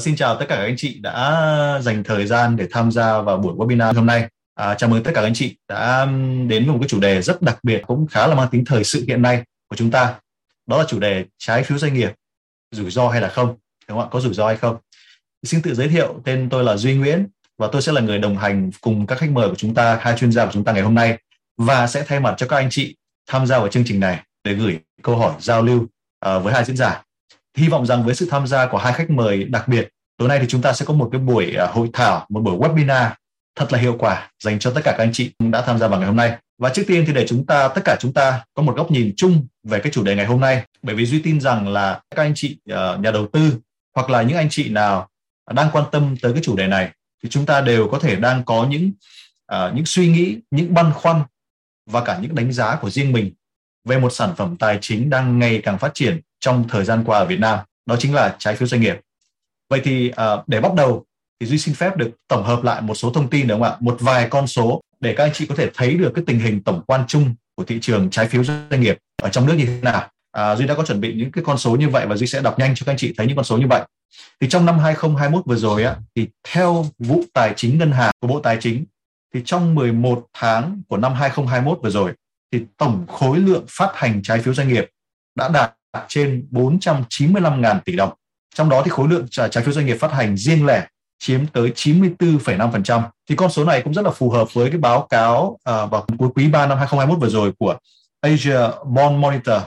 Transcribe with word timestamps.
Xin 0.00 0.16
chào 0.16 0.36
tất 0.36 0.46
cả 0.48 0.56
các 0.56 0.62
anh 0.62 0.74
chị 0.76 0.98
đã 0.98 1.78
dành 1.82 2.04
thời 2.04 2.26
gian 2.26 2.56
để 2.56 2.68
tham 2.70 2.90
gia 2.90 3.20
vào 3.20 3.36
buổi 3.36 3.54
webinar 3.54 3.94
hôm 3.94 4.06
nay. 4.06 4.28
À, 4.54 4.74
chào 4.74 4.90
mừng 4.90 5.02
tất 5.02 5.10
cả 5.14 5.20
các 5.20 5.26
anh 5.26 5.34
chị 5.34 5.56
đã 5.68 6.06
đến 6.46 6.64
với 6.64 6.66
một 6.66 6.78
cái 6.80 6.88
chủ 6.88 7.00
đề 7.00 7.22
rất 7.22 7.42
đặc 7.42 7.58
biệt 7.62 7.82
cũng 7.86 8.06
khá 8.06 8.26
là 8.26 8.34
mang 8.34 8.48
tính 8.50 8.64
thời 8.64 8.84
sự 8.84 9.04
hiện 9.08 9.22
nay 9.22 9.42
của 9.68 9.76
chúng 9.76 9.90
ta. 9.90 10.14
Đó 10.66 10.78
là 10.78 10.84
chủ 10.88 10.98
đề 10.98 11.24
trái 11.38 11.62
phiếu 11.62 11.78
doanh 11.78 11.94
nghiệp, 11.94 12.12
rủi 12.70 12.90
ro 12.90 13.08
hay 13.08 13.20
là 13.20 13.28
không? 13.28 13.46
Đúng 13.88 13.98
không 13.98 14.00
ạ? 14.00 14.10
Có 14.10 14.20
rủi 14.20 14.34
ro 14.34 14.46
hay 14.46 14.56
không? 14.56 14.76
Xin 15.42 15.62
tự 15.62 15.74
giới 15.74 15.88
thiệu, 15.88 16.20
tên 16.24 16.48
tôi 16.50 16.64
là 16.64 16.76
Duy 16.76 16.94
Nguyễn 16.94 17.26
và 17.58 17.68
tôi 17.72 17.82
sẽ 17.82 17.92
là 17.92 18.00
người 18.00 18.18
đồng 18.18 18.36
hành 18.36 18.70
cùng 18.80 19.06
các 19.06 19.18
khách 19.18 19.30
mời 19.30 19.48
của 19.48 19.56
chúng 19.56 19.74
ta, 19.74 19.98
hai 20.00 20.18
chuyên 20.18 20.32
gia 20.32 20.44
của 20.44 20.52
chúng 20.52 20.64
ta 20.64 20.72
ngày 20.72 20.82
hôm 20.82 20.94
nay 20.94 21.18
và 21.58 21.86
sẽ 21.86 22.04
thay 22.06 22.20
mặt 22.20 22.34
cho 22.38 22.46
các 22.46 22.56
anh 22.56 22.70
chị 22.70 22.96
tham 23.28 23.46
gia 23.46 23.58
vào 23.58 23.68
chương 23.68 23.84
trình 23.86 24.00
này 24.00 24.22
để 24.44 24.54
gửi 24.54 24.78
câu 25.02 25.16
hỏi 25.16 25.34
giao 25.40 25.62
lưu 25.62 25.80
uh, 25.80 26.44
với 26.44 26.54
hai 26.54 26.64
diễn 26.64 26.76
giả 26.76 27.02
hy 27.60 27.68
vọng 27.68 27.86
rằng 27.86 28.04
với 28.04 28.14
sự 28.14 28.28
tham 28.30 28.46
gia 28.46 28.66
của 28.66 28.78
hai 28.78 28.92
khách 28.92 29.10
mời 29.10 29.44
đặc 29.44 29.68
biệt 29.68 29.88
tối 30.18 30.28
nay 30.28 30.38
thì 30.40 30.46
chúng 30.48 30.62
ta 30.62 30.72
sẽ 30.72 30.84
có 30.86 30.94
một 30.94 31.08
cái 31.12 31.20
buổi 31.20 31.54
à, 31.54 31.66
hội 31.66 31.90
thảo 31.92 32.26
một 32.28 32.40
buổi 32.40 32.56
webinar 32.56 33.10
thật 33.56 33.72
là 33.72 33.78
hiệu 33.78 33.96
quả 33.98 34.30
dành 34.42 34.58
cho 34.58 34.70
tất 34.70 34.80
cả 34.84 34.94
các 34.98 35.04
anh 35.04 35.12
chị 35.12 35.30
đã 35.38 35.62
tham 35.62 35.78
gia 35.78 35.88
vào 35.88 35.98
ngày 35.98 36.06
hôm 36.06 36.16
nay. 36.16 36.36
Và 36.58 36.68
trước 36.68 36.82
tiên 36.86 37.04
thì 37.06 37.12
để 37.12 37.26
chúng 37.26 37.46
ta 37.46 37.68
tất 37.68 37.80
cả 37.84 37.96
chúng 38.00 38.12
ta 38.12 38.44
có 38.54 38.62
một 38.62 38.76
góc 38.76 38.90
nhìn 38.90 39.12
chung 39.16 39.46
về 39.68 39.80
cái 39.80 39.92
chủ 39.92 40.04
đề 40.04 40.16
ngày 40.16 40.26
hôm 40.26 40.40
nay. 40.40 40.62
Bởi 40.82 40.94
vì 40.94 41.06
duy 41.06 41.22
tin 41.22 41.40
rằng 41.40 41.68
là 41.68 42.00
các 42.16 42.22
anh 42.22 42.32
chị 42.34 42.58
à, 42.70 42.96
nhà 42.96 43.10
đầu 43.10 43.26
tư 43.32 43.52
hoặc 43.94 44.10
là 44.10 44.22
những 44.22 44.36
anh 44.36 44.48
chị 44.50 44.68
nào 44.68 45.08
đang 45.54 45.68
quan 45.72 45.84
tâm 45.92 46.16
tới 46.22 46.32
cái 46.32 46.42
chủ 46.42 46.56
đề 46.56 46.66
này 46.66 46.90
thì 47.22 47.28
chúng 47.28 47.46
ta 47.46 47.60
đều 47.60 47.88
có 47.88 47.98
thể 47.98 48.16
đang 48.16 48.44
có 48.44 48.66
những 48.70 48.92
uh, 49.52 49.74
những 49.74 49.86
suy 49.86 50.08
nghĩ 50.08 50.38
những 50.50 50.74
băn 50.74 50.92
khoăn 50.92 51.22
và 51.90 52.04
cả 52.04 52.18
những 52.22 52.34
đánh 52.34 52.52
giá 52.52 52.76
của 52.76 52.90
riêng 52.90 53.12
mình 53.12 53.32
về 53.84 53.98
một 53.98 54.10
sản 54.10 54.34
phẩm 54.36 54.56
tài 54.56 54.78
chính 54.80 55.10
đang 55.10 55.38
ngày 55.38 55.60
càng 55.64 55.78
phát 55.78 55.94
triển 55.94 56.20
trong 56.40 56.68
thời 56.68 56.84
gian 56.84 57.04
qua 57.06 57.18
ở 57.18 57.24
Việt 57.24 57.40
Nam, 57.40 57.58
đó 57.86 57.96
chính 57.98 58.14
là 58.14 58.36
trái 58.38 58.56
phiếu 58.56 58.68
doanh 58.68 58.80
nghiệp. 58.80 59.00
Vậy 59.70 59.80
thì 59.84 60.10
à, 60.16 60.36
để 60.46 60.60
bắt 60.60 60.74
đầu 60.74 61.04
thì 61.40 61.46
Duy 61.46 61.58
xin 61.58 61.74
phép 61.74 61.96
được 61.96 62.10
tổng 62.28 62.44
hợp 62.44 62.64
lại 62.64 62.82
một 62.82 62.94
số 62.94 63.12
thông 63.12 63.30
tin 63.30 63.46
đúng 63.46 63.60
không 63.60 63.70
ạ? 63.70 63.76
Một 63.80 63.96
vài 64.00 64.28
con 64.30 64.46
số 64.46 64.80
để 65.00 65.14
các 65.16 65.24
anh 65.24 65.32
chị 65.32 65.46
có 65.46 65.54
thể 65.54 65.70
thấy 65.74 65.94
được 65.94 66.12
cái 66.14 66.24
tình 66.26 66.38
hình 66.38 66.62
tổng 66.62 66.82
quan 66.86 67.04
chung 67.08 67.34
của 67.54 67.64
thị 67.64 67.78
trường 67.80 68.10
trái 68.10 68.28
phiếu 68.28 68.44
doanh 68.44 68.80
nghiệp 68.80 68.98
ở 69.22 69.28
trong 69.28 69.46
nước 69.46 69.54
như 69.54 69.64
thế 69.64 69.78
nào. 69.82 70.08
À, 70.32 70.56
Duy 70.56 70.66
đã 70.66 70.74
có 70.74 70.84
chuẩn 70.84 71.00
bị 71.00 71.14
những 71.14 71.32
cái 71.32 71.44
con 71.44 71.58
số 71.58 71.76
như 71.76 71.88
vậy 71.88 72.06
và 72.06 72.16
Duy 72.16 72.26
sẽ 72.26 72.40
đọc 72.40 72.58
nhanh 72.58 72.74
cho 72.74 72.84
các 72.86 72.92
anh 72.92 72.98
chị 72.98 73.14
thấy 73.16 73.26
những 73.26 73.36
con 73.36 73.44
số 73.44 73.58
như 73.58 73.66
vậy. 73.66 73.82
Thì 74.40 74.48
trong 74.48 74.66
năm 74.66 74.78
2021 74.78 75.46
vừa 75.46 75.56
rồi 75.56 75.84
á, 75.84 75.96
thì 76.14 76.28
theo 76.48 76.86
vụ 76.98 77.24
tài 77.32 77.52
chính 77.56 77.78
ngân 77.78 77.92
hàng 77.92 78.12
của 78.20 78.28
Bộ 78.28 78.40
Tài 78.40 78.56
chính 78.60 78.84
thì 79.34 79.42
trong 79.44 79.74
11 79.74 80.26
tháng 80.32 80.82
của 80.88 80.96
năm 80.96 81.14
2021 81.14 81.78
vừa 81.82 81.90
rồi 81.90 82.12
thì 82.52 82.64
tổng 82.76 83.06
khối 83.08 83.38
lượng 83.38 83.64
phát 83.68 83.90
hành 83.94 84.22
trái 84.22 84.40
phiếu 84.40 84.54
doanh 84.54 84.68
nghiệp 84.68 84.86
đã 85.34 85.48
đạt 85.48 85.72
trên 86.08 86.48
495.000 86.50 87.80
tỷ 87.84 87.96
đồng. 87.96 88.12
Trong 88.54 88.68
đó 88.68 88.82
thì 88.84 88.90
khối 88.90 89.08
lượng 89.08 89.26
trái 89.28 89.64
phiếu 89.64 89.72
doanh 89.72 89.86
nghiệp 89.86 89.96
phát 90.00 90.12
hành 90.12 90.36
riêng 90.36 90.66
lẻ 90.66 90.86
chiếm 91.18 91.46
tới 91.46 91.72
94,5%. 91.74 93.02
Thì 93.28 93.36
con 93.36 93.50
số 93.50 93.64
này 93.64 93.82
cũng 93.82 93.94
rất 93.94 94.04
là 94.04 94.10
phù 94.10 94.30
hợp 94.30 94.54
với 94.54 94.70
cái 94.70 94.78
báo 94.78 95.06
cáo 95.10 95.58
à, 95.64 95.86
vào 95.86 96.06
cuối 96.18 96.28
quý 96.34 96.48
3 96.48 96.66
năm 96.66 96.78
2021 96.78 97.20
vừa 97.20 97.28
rồi 97.28 97.52
của 97.58 97.76
Asia 98.20 98.58
Bond 98.86 99.18
Monitor 99.18 99.62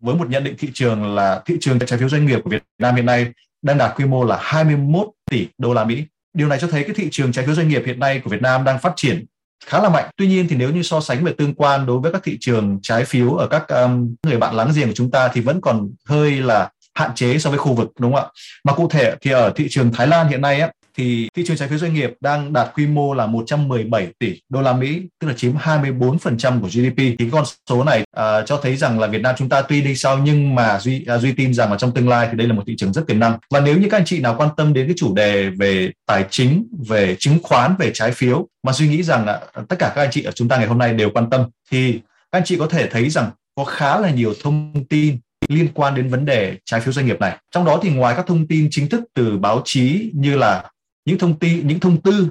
với 0.00 0.14
một 0.14 0.28
nhận 0.28 0.44
định 0.44 0.54
thị 0.58 0.70
trường 0.74 1.14
là 1.14 1.42
thị 1.46 1.56
trường 1.60 1.78
trái 1.78 1.98
phiếu 1.98 2.08
doanh 2.08 2.26
nghiệp 2.26 2.40
của 2.44 2.50
Việt 2.50 2.62
Nam 2.78 2.94
hiện 2.94 3.06
nay 3.06 3.32
đang 3.62 3.78
đạt 3.78 3.96
quy 3.96 4.04
mô 4.04 4.24
là 4.24 4.38
21 4.40 5.08
tỷ 5.30 5.48
đô 5.58 5.74
la 5.74 5.84
Mỹ. 5.84 6.04
Điều 6.34 6.48
này 6.48 6.58
cho 6.60 6.66
thấy 6.66 6.84
cái 6.84 6.94
thị 6.94 7.08
trường 7.10 7.32
trái 7.32 7.46
phiếu 7.46 7.54
doanh 7.54 7.68
nghiệp 7.68 7.82
hiện 7.86 8.00
nay 8.00 8.20
của 8.24 8.30
Việt 8.30 8.42
Nam 8.42 8.64
đang 8.64 8.78
phát 8.78 8.92
triển 8.96 9.24
khá 9.66 9.82
là 9.82 9.88
mạnh. 9.88 10.10
Tuy 10.16 10.26
nhiên 10.26 10.48
thì 10.48 10.56
nếu 10.56 10.70
như 10.70 10.82
so 10.82 11.00
sánh 11.00 11.24
về 11.24 11.32
tương 11.38 11.54
quan 11.54 11.86
đối 11.86 11.98
với 11.98 12.12
các 12.12 12.22
thị 12.24 12.38
trường 12.40 12.78
trái 12.82 13.04
phiếu 13.04 13.34
ở 13.34 13.46
các 13.46 13.68
um, 13.68 14.14
người 14.22 14.38
bạn 14.38 14.54
láng 14.54 14.72
giềng 14.74 14.86
của 14.88 14.94
chúng 14.94 15.10
ta 15.10 15.28
thì 15.28 15.40
vẫn 15.40 15.60
còn 15.60 15.90
hơi 16.06 16.30
là 16.30 16.70
hạn 16.94 17.10
chế 17.14 17.38
so 17.38 17.50
với 17.50 17.58
khu 17.58 17.74
vực 17.74 17.92
đúng 17.98 18.14
không 18.14 18.24
ạ? 18.24 18.30
Mà 18.64 18.72
cụ 18.72 18.88
thể 18.88 19.14
thì 19.20 19.30
ở 19.30 19.52
thị 19.56 19.66
trường 19.70 19.92
Thái 19.92 20.06
Lan 20.06 20.28
hiện 20.28 20.40
nay 20.40 20.60
á, 20.60 20.70
thì 20.98 21.28
thị 21.34 21.44
trường 21.46 21.56
trái 21.56 21.68
phiếu 21.68 21.78
doanh 21.78 21.94
nghiệp 21.94 22.10
đang 22.20 22.52
đạt 22.52 22.68
quy 22.74 22.86
mô 22.86 23.14
là 23.14 23.26
117 23.26 24.08
tỷ 24.18 24.40
đô 24.48 24.62
la 24.62 24.72
Mỹ, 24.72 25.02
tức 25.20 25.28
là 25.28 25.34
chiếm 25.34 25.56
24% 25.56 26.60
của 26.60 26.68
GDP. 26.68 26.96
Thì 26.96 27.30
con 27.32 27.44
số 27.70 27.84
này 27.84 28.00
uh, 28.00 28.46
cho 28.46 28.60
thấy 28.62 28.76
rằng 28.76 29.00
là 29.00 29.06
Việt 29.06 29.22
Nam 29.22 29.34
chúng 29.38 29.48
ta 29.48 29.62
tuy 29.62 29.80
đi 29.80 29.96
sau 29.96 30.18
nhưng 30.18 30.54
mà 30.54 30.78
duy 30.80 31.06
uh, 31.14 31.20
duy 31.20 31.32
tin 31.32 31.54
rằng 31.54 31.70
là 31.70 31.78
trong 31.78 31.94
tương 31.94 32.08
lai 32.08 32.28
thì 32.30 32.36
đây 32.36 32.48
là 32.48 32.54
một 32.54 32.62
thị 32.66 32.74
trường 32.76 32.92
rất 32.92 33.06
tiềm 33.06 33.20
năng. 33.20 33.38
Và 33.50 33.60
nếu 33.60 33.78
như 33.78 33.88
các 33.90 33.96
anh 33.96 34.04
chị 34.04 34.20
nào 34.20 34.34
quan 34.38 34.48
tâm 34.56 34.72
đến 34.72 34.86
cái 34.86 34.94
chủ 34.98 35.14
đề 35.14 35.50
về 35.50 35.90
tài 36.06 36.24
chính, 36.30 36.66
về 36.88 37.16
chứng 37.18 37.38
khoán, 37.42 37.74
về 37.78 37.90
trái 37.94 38.12
phiếu 38.12 38.48
mà 38.62 38.72
suy 38.72 38.88
nghĩ 38.88 39.02
rằng 39.02 39.26
là 39.26 39.40
tất 39.68 39.76
cả 39.78 39.92
các 39.94 40.02
anh 40.02 40.10
chị 40.10 40.22
ở 40.22 40.32
chúng 40.32 40.48
ta 40.48 40.56
ngày 40.56 40.66
hôm 40.66 40.78
nay 40.78 40.92
đều 40.92 41.10
quan 41.10 41.30
tâm 41.30 41.44
thì 41.70 41.92
các 42.32 42.38
anh 42.38 42.44
chị 42.44 42.56
có 42.58 42.66
thể 42.66 42.86
thấy 42.86 43.10
rằng 43.10 43.30
có 43.54 43.64
khá 43.64 44.00
là 44.00 44.10
nhiều 44.10 44.34
thông 44.42 44.84
tin 44.88 45.18
liên 45.48 45.68
quan 45.74 45.94
đến 45.94 46.08
vấn 46.08 46.24
đề 46.24 46.56
trái 46.64 46.80
phiếu 46.80 46.92
doanh 46.92 47.06
nghiệp 47.06 47.20
này. 47.20 47.36
Trong 47.50 47.64
đó 47.64 47.78
thì 47.82 47.90
ngoài 47.90 48.14
các 48.16 48.26
thông 48.26 48.46
tin 48.46 48.68
chính 48.70 48.88
thức 48.88 49.04
từ 49.14 49.38
báo 49.38 49.62
chí 49.64 50.10
như 50.14 50.36
là 50.36 50.64
những 51.04 51.18
thông 51.18 51.38
tin 51.38 51.66
những 51.66 51.80
thông 51.80 52.02
tư 52.02 52.28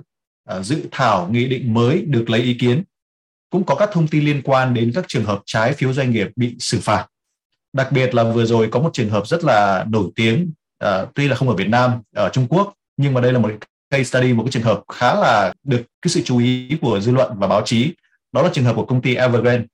ờ, 0.48 0.64
dự 0.64 0.84
thảo 0.92 1.30
nghị 1.32 1.48
định 1.48 1.74
mới 1.74 2.02
được 2.02 2.30
lấy 2.30 2.42
ý 2.42 2.54
kiến. 2.54 2.84
Cũng 3.50 3.64
có 3.64 3.76
các 3.76 3.90
thông 3.94 4.08
tin 4.08 4.26
liên 4.26 4.42
quan 4.42 4.74
đến 4.74 4.92
các 4.96 5.06
trường 5.08 5.26
hợp 5.26 5.42
trái 5.46 5.74
phiếu 5.74 5.94
doanh 5.94 6.12
nghiệp 6.12 6.28
bị 6.36 6.56
xử 6.60 6.80
phạt. 6.80 7.08
Đặc 7.74 7.92
biệt 7.92 8.16
là 8.16 8.24
vừa 8.24 8.46
rồi 8.46 8.68
có 8.72 8.80
một 8.80 8.90
trường 8.94 9.10
hợp 9.10 9.28
rất 9.28 9.44
là 9.44 9.86
nổi 9.90 10.12
tiếng 10.16 10.52
uh, 10.86 10.90
tuy 11.16 11.28
là 11.28 11.36
không 11.36 11.50
ở 11.50 11.56
Việt 11.56 11.70
Nam 11.70 12.02
ở 12.16 12.30
Trung 12.30 12.48
Quốc 12.50 12.74
nhưng 12.98 13.14
mà 13.14 13.22
đây 13.22 13.34
là 13.34 13.40
một 13.40 13.52
case 13.90 14.04
study 14.04 14.34
một 14.34 14.44
cái 14.44 14.52
trường 14.52 14.64
hợp 14.64 14.82
khá 14.94 15.16
là 15.16 15.54
được 15.64 15.82
cái 16.02 16.10
sự 16.10 16.22
chú 16.26 16.38
ý 16.38 16.78
của 16.82 17.00
dư 17.00 17.12
luận 17.12 17.32
và 17.36 17.48
báo 17.48 17.62
chí. 17.66 17.94
Đó 18.32 18.42
là 18.42 18.50
trường 18.54 18.66
hợp 18.66 18.76
của 18.76 18.86
công 18.86 19.02
ty 19.02 19.16
Evergrande. 19.16 19.66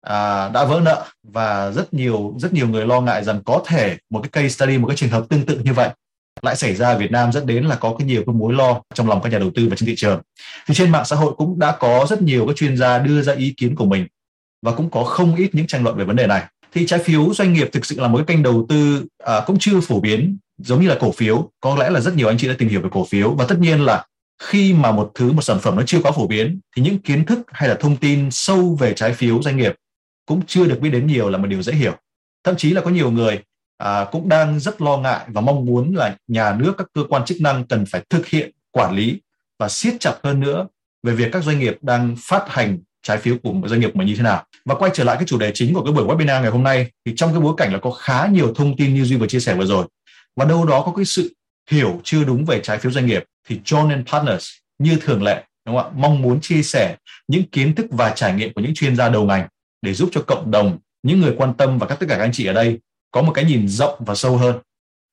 À, 0.00 0.48
đã 0.48 0.64
vỡ 0.64 0.80
nợ 0.84 1.06
và 1.22 1.70
rất 1.70 1.94
nhiều 1.94 2.34
rất 2.38 2.52
nhiều 2.52 2.68
người 2.68 2.86
lo 2.86 3.00
ngại 3.00 3.24
rằng 3.24 3.42
có 3.44 3.62
thể 3.66 3.96
một 4.10 4.20
cái 4.22 4.30
case 4.30 4.48
study 4.48 4.78
một 4.78 4.88
cái 4.88 4.96
trường 4.96 5.10
hợp 5.10 5.24
tương 5.28 5.46
tự 5.46 5.60
như 5.64 5.72
vậy 5.72 5.90
lại 6.42 6.56
xảy 6.56 6.74
ra 6.74 6.88
ở 6.88 6.98
Việt 6.98 7.10
Nam 7.10 7.32
dẫn 7.32 7.46
đến 7.46 7.64
là 7.64 7.76
có 7.76 7.94
cái 7.98 8.06
nhiều 8.06 8.22
cái 8.26 8.34
mối 8.34 8.54
lo 8.54 8.82
trong 8.94 9.08
lòng 9.08 9.22
các 9.22 9.32
nhà 9.32 9.38
đầu 9.38 9.50
tư 9.54 9.68
và 9.70 9.76
trên 9.76 9.86
thị 9.86 9.94
trường. 9.96 10.20
Thì 10.66 10.74
trên 10.74 10.90
mạng 10.90 11.04
xã 11.04 11.16
hội 11.16 11.34
cũng 11.36 11.58
đã 11.58 11.76
có 11.80 12.06
rất 12.10 12.22
nhiều 12.22 12.46
các 12.46 12.56
chuyên 12.56 12.76
gia 12.76 12.98
đưa 12.98 13.22
ra 13.22 13.34
ý 13.34 13.54
kiến 13.56 13.74
của 13.74 13.84
mình 13.84 14.06
và 14.62 14.72
cũng 14.72 14.90
có 14.90 15.04
không 15.04 15.36
ít 15.36 15.50
những 15.52 15.66
tranh 15.66 15.84
luận 15.84 15.96
về 15.96 16.04
vấn 16.04 16.16
đề 16.16 16.26
này. 16.26 16.44
Thì 16.72 16.86
trái 16.86 16.98
phiếu 16.98 17.34
doanh 17.34 17.52
nghiệp 17.52 17.68
thực 17.72 17.86
sự 17.86 18.00
là 18.00 18.08
một 18.08 18.18
cái 18.18 18.26
kênh 18.26 18.42
đầu 18.42 18.66
tư 18.68 19.04
à, 19.24 19.40
cũng 19.46 19.56
chưa 19.60 19.80
phổ 19.80 20.00
biến 20.00 20.38
giống 20.58 20.82
như 20.82 20.88
là 20.88 20.96
cổ 21.00 21.12
phiếu. 21.12 21.50
Có 21.60 21.76
lẽ 21.76 21.90
là 21.90 22.00
rất 22.00 22.14
nhiều 22.14 22.28
anh 22.28 22.38
chị 22.38 22.48
đã 22.48 22.54
tìm 22.58 22.68
hiểu 22.68 22.80
về 22.80 22.88
cổ 22.92 23.04
phiếu 23.04 23.30
và 23.30 23.44
tất 23.48 23.58
nhiên 23.58 23.80
là 23.80 24.06
khi 24.42 24.72
mà 24.72 24.92
một 24.92 25.10
thứ 25.14 25.32
một 25.32 25.42
sản 25.42 25.58
phẩm 25.60 25.76
nó 25.76 25.82
chưa 25.86 26.00
quá 26.02 26.12
phổ 26.12 26.26
biến 26.26 26.60
thì 26.76 26.82
những 26.82 26.98
kiến 26.98 27.24
thức 27.24 27.38
hay 27.46 27.68
là 27.68 27.74
thông 27.74 27.96
tin 27.96 28.30
sâu 28.30 28.76
về 28.80 28.92
trái 28.94 29.12
phiếu 29.12 29.42
doanh 29.42 29.56
nghiệp 29.56 29.74
cũng 30.26 30.42
chưa 30.46 30.64
được 30.64 30.80
biết 30.80 30.90
đến 30.90 31.06
nhiều 31.06 31.30
là 31.30 31.38
một 31.38 31.46
điều 31.46 31.62
dễ 31.62 31.72
hiểu. 31.72 31.92
Thậm 32.44 32.56
chí 32.56 32.70
là 32.70 32.80
có 32.80 32.90
nhiều 32.90 33.10
người 33.10 33.40
à, 33.78 34.04
cũng 34.12 34.28
đang 34.28 34.60
rất 34.60 34.82
lo 34.82 34.96
ngại 34.96 35.20
và 35.28 35.40
mong 35.40 35.64
muốn 35.64 35.96
là 35.96 36.16
nhà 36.28 36.56
nước 36.58 36.74
các 36.78 36.86
cơ 36.94 37.04
quan 37.08 37.24
chức 37.24 37.40
năng 37.40 37.64
cần 37.64 37.86
phải 37.86 38.02
thực 38.10 38.26
hiện 38.26 38.50
quản 38.70 38.94
lý 38.94 39.20
và 39.58 39.68
siết 39.68 39.94
chặt 40.00 40.14
hơn 40.22 40.40
nữa 40.40 40.66
về 41.02 41.12
việc 41.14 41.28
các 41.32 41.44
doanh 41.44 41.58
nghiệp 41.58 41.78
đang 41.82 42.16
phát 42.18 42.48
hành 42.48 42.78
trái 43.02 43.18
phiếu 43.18 43.36
của 43.42 43.54
doanh 43.66 43.80
nghiệp 43.80 43.96
mà 43.96 44.04
như 44.04 44.14
thế 44.16 44.22
nào. 44.22 44.44
Và 44.64 44.74
quay 44.74 44.90
trở 44.94 45.04
lại 45.04 45.16
cái 45.16 45.26
chủ 45.26 45.38
đề 45.38 45.50
chính 45.54 45.74
của 45.74 45.84
cái 45.84 45.92
buổi 45.92 46.04
webinar 46.04 46.42
ngày 46.42 46.50
hôm 46.50 46.62
nay 46.62 46.90
thì 47.06 47.12
trong 47.16 47.32
cái 47.32 47.40
bối 47.40 47.54
cảnh 47.56 47.72
là 47.72 47.78
có 47.78 47.90
khá 47.90 48.26
nhiều 48.26 48.54
thông 48.54 48.76
tin 48.76 48.94
như 48.94 49.04
duy 49.04 49.16
vừa 49.16 49.26
chia 49.26 49.40
sẻ 49.40 49.54
vừa 49.54 49.66
rồi 49.66 49.86
và 50.36 50.44
đâu 50.44 50.66
đó 50.66 50.82
có 50.86 50.92
cái 50.96 51.04
sự 51.04 51.34
hiểu 51.70 52.00
chưa 52.04 52.24
đúng 52.24 52.44
về 52.44 52.60
trái 52.62 52.78
phiếu 52.78 52.92
doanh 52.92 53.06
nghiệp 53.06 53.24
thì 53.48 53.60
John 53.64 53.90
and 53.90 54.08
Partners 54.08 54.48
như 54.78 54.96
thường 55.00 55.22
lệ 55.22 55.44
đúng 55.66 55.76
không 55.76 55.86
ạ 55.86 55.96
mong 55.96 56.22
muốn 56.22 56.40
chia 56.40 56.62
sẻ 56.62 56.96
những 57.28 57.42
kiến 57.42 57.74
thức 57.74 57.86
và 57.90 58.10
trải 58.10 58.34
nghiệm 58.34 58.52
của 58.52 58.60
những 58.60 58.74
chuyên 58.74 58.96
gia 58.96 59.08
đầu 59.08 59.24
ngành 59.24 59.48
để 59.82 59.94
giúp 59.94 60.08
cho 60.12 60.22
cộng 60.22 60.50
đồng 60.50 60.78
những 61.02 61.20
người 61.20 61.34
quan 61.36 61.54
tâm 61.54 61.78
và 61.78 61.86
các 61.86 62.00
tất 62.00 62.06
cả 62.08 62.16
các 62.16 62.24
anh 62.24 62.32
chị 62.32 62.46
ở 62.46 62.52
đây 62.52 62.78
có 63.10 63.22
một 63.22 63.32
cái 63.32 63.44
nhìn 63.44 63.68
rộng 63.68 64.04
và 64.06 64.14
sâu 64.14 64.36
hơn. 64.36 64.58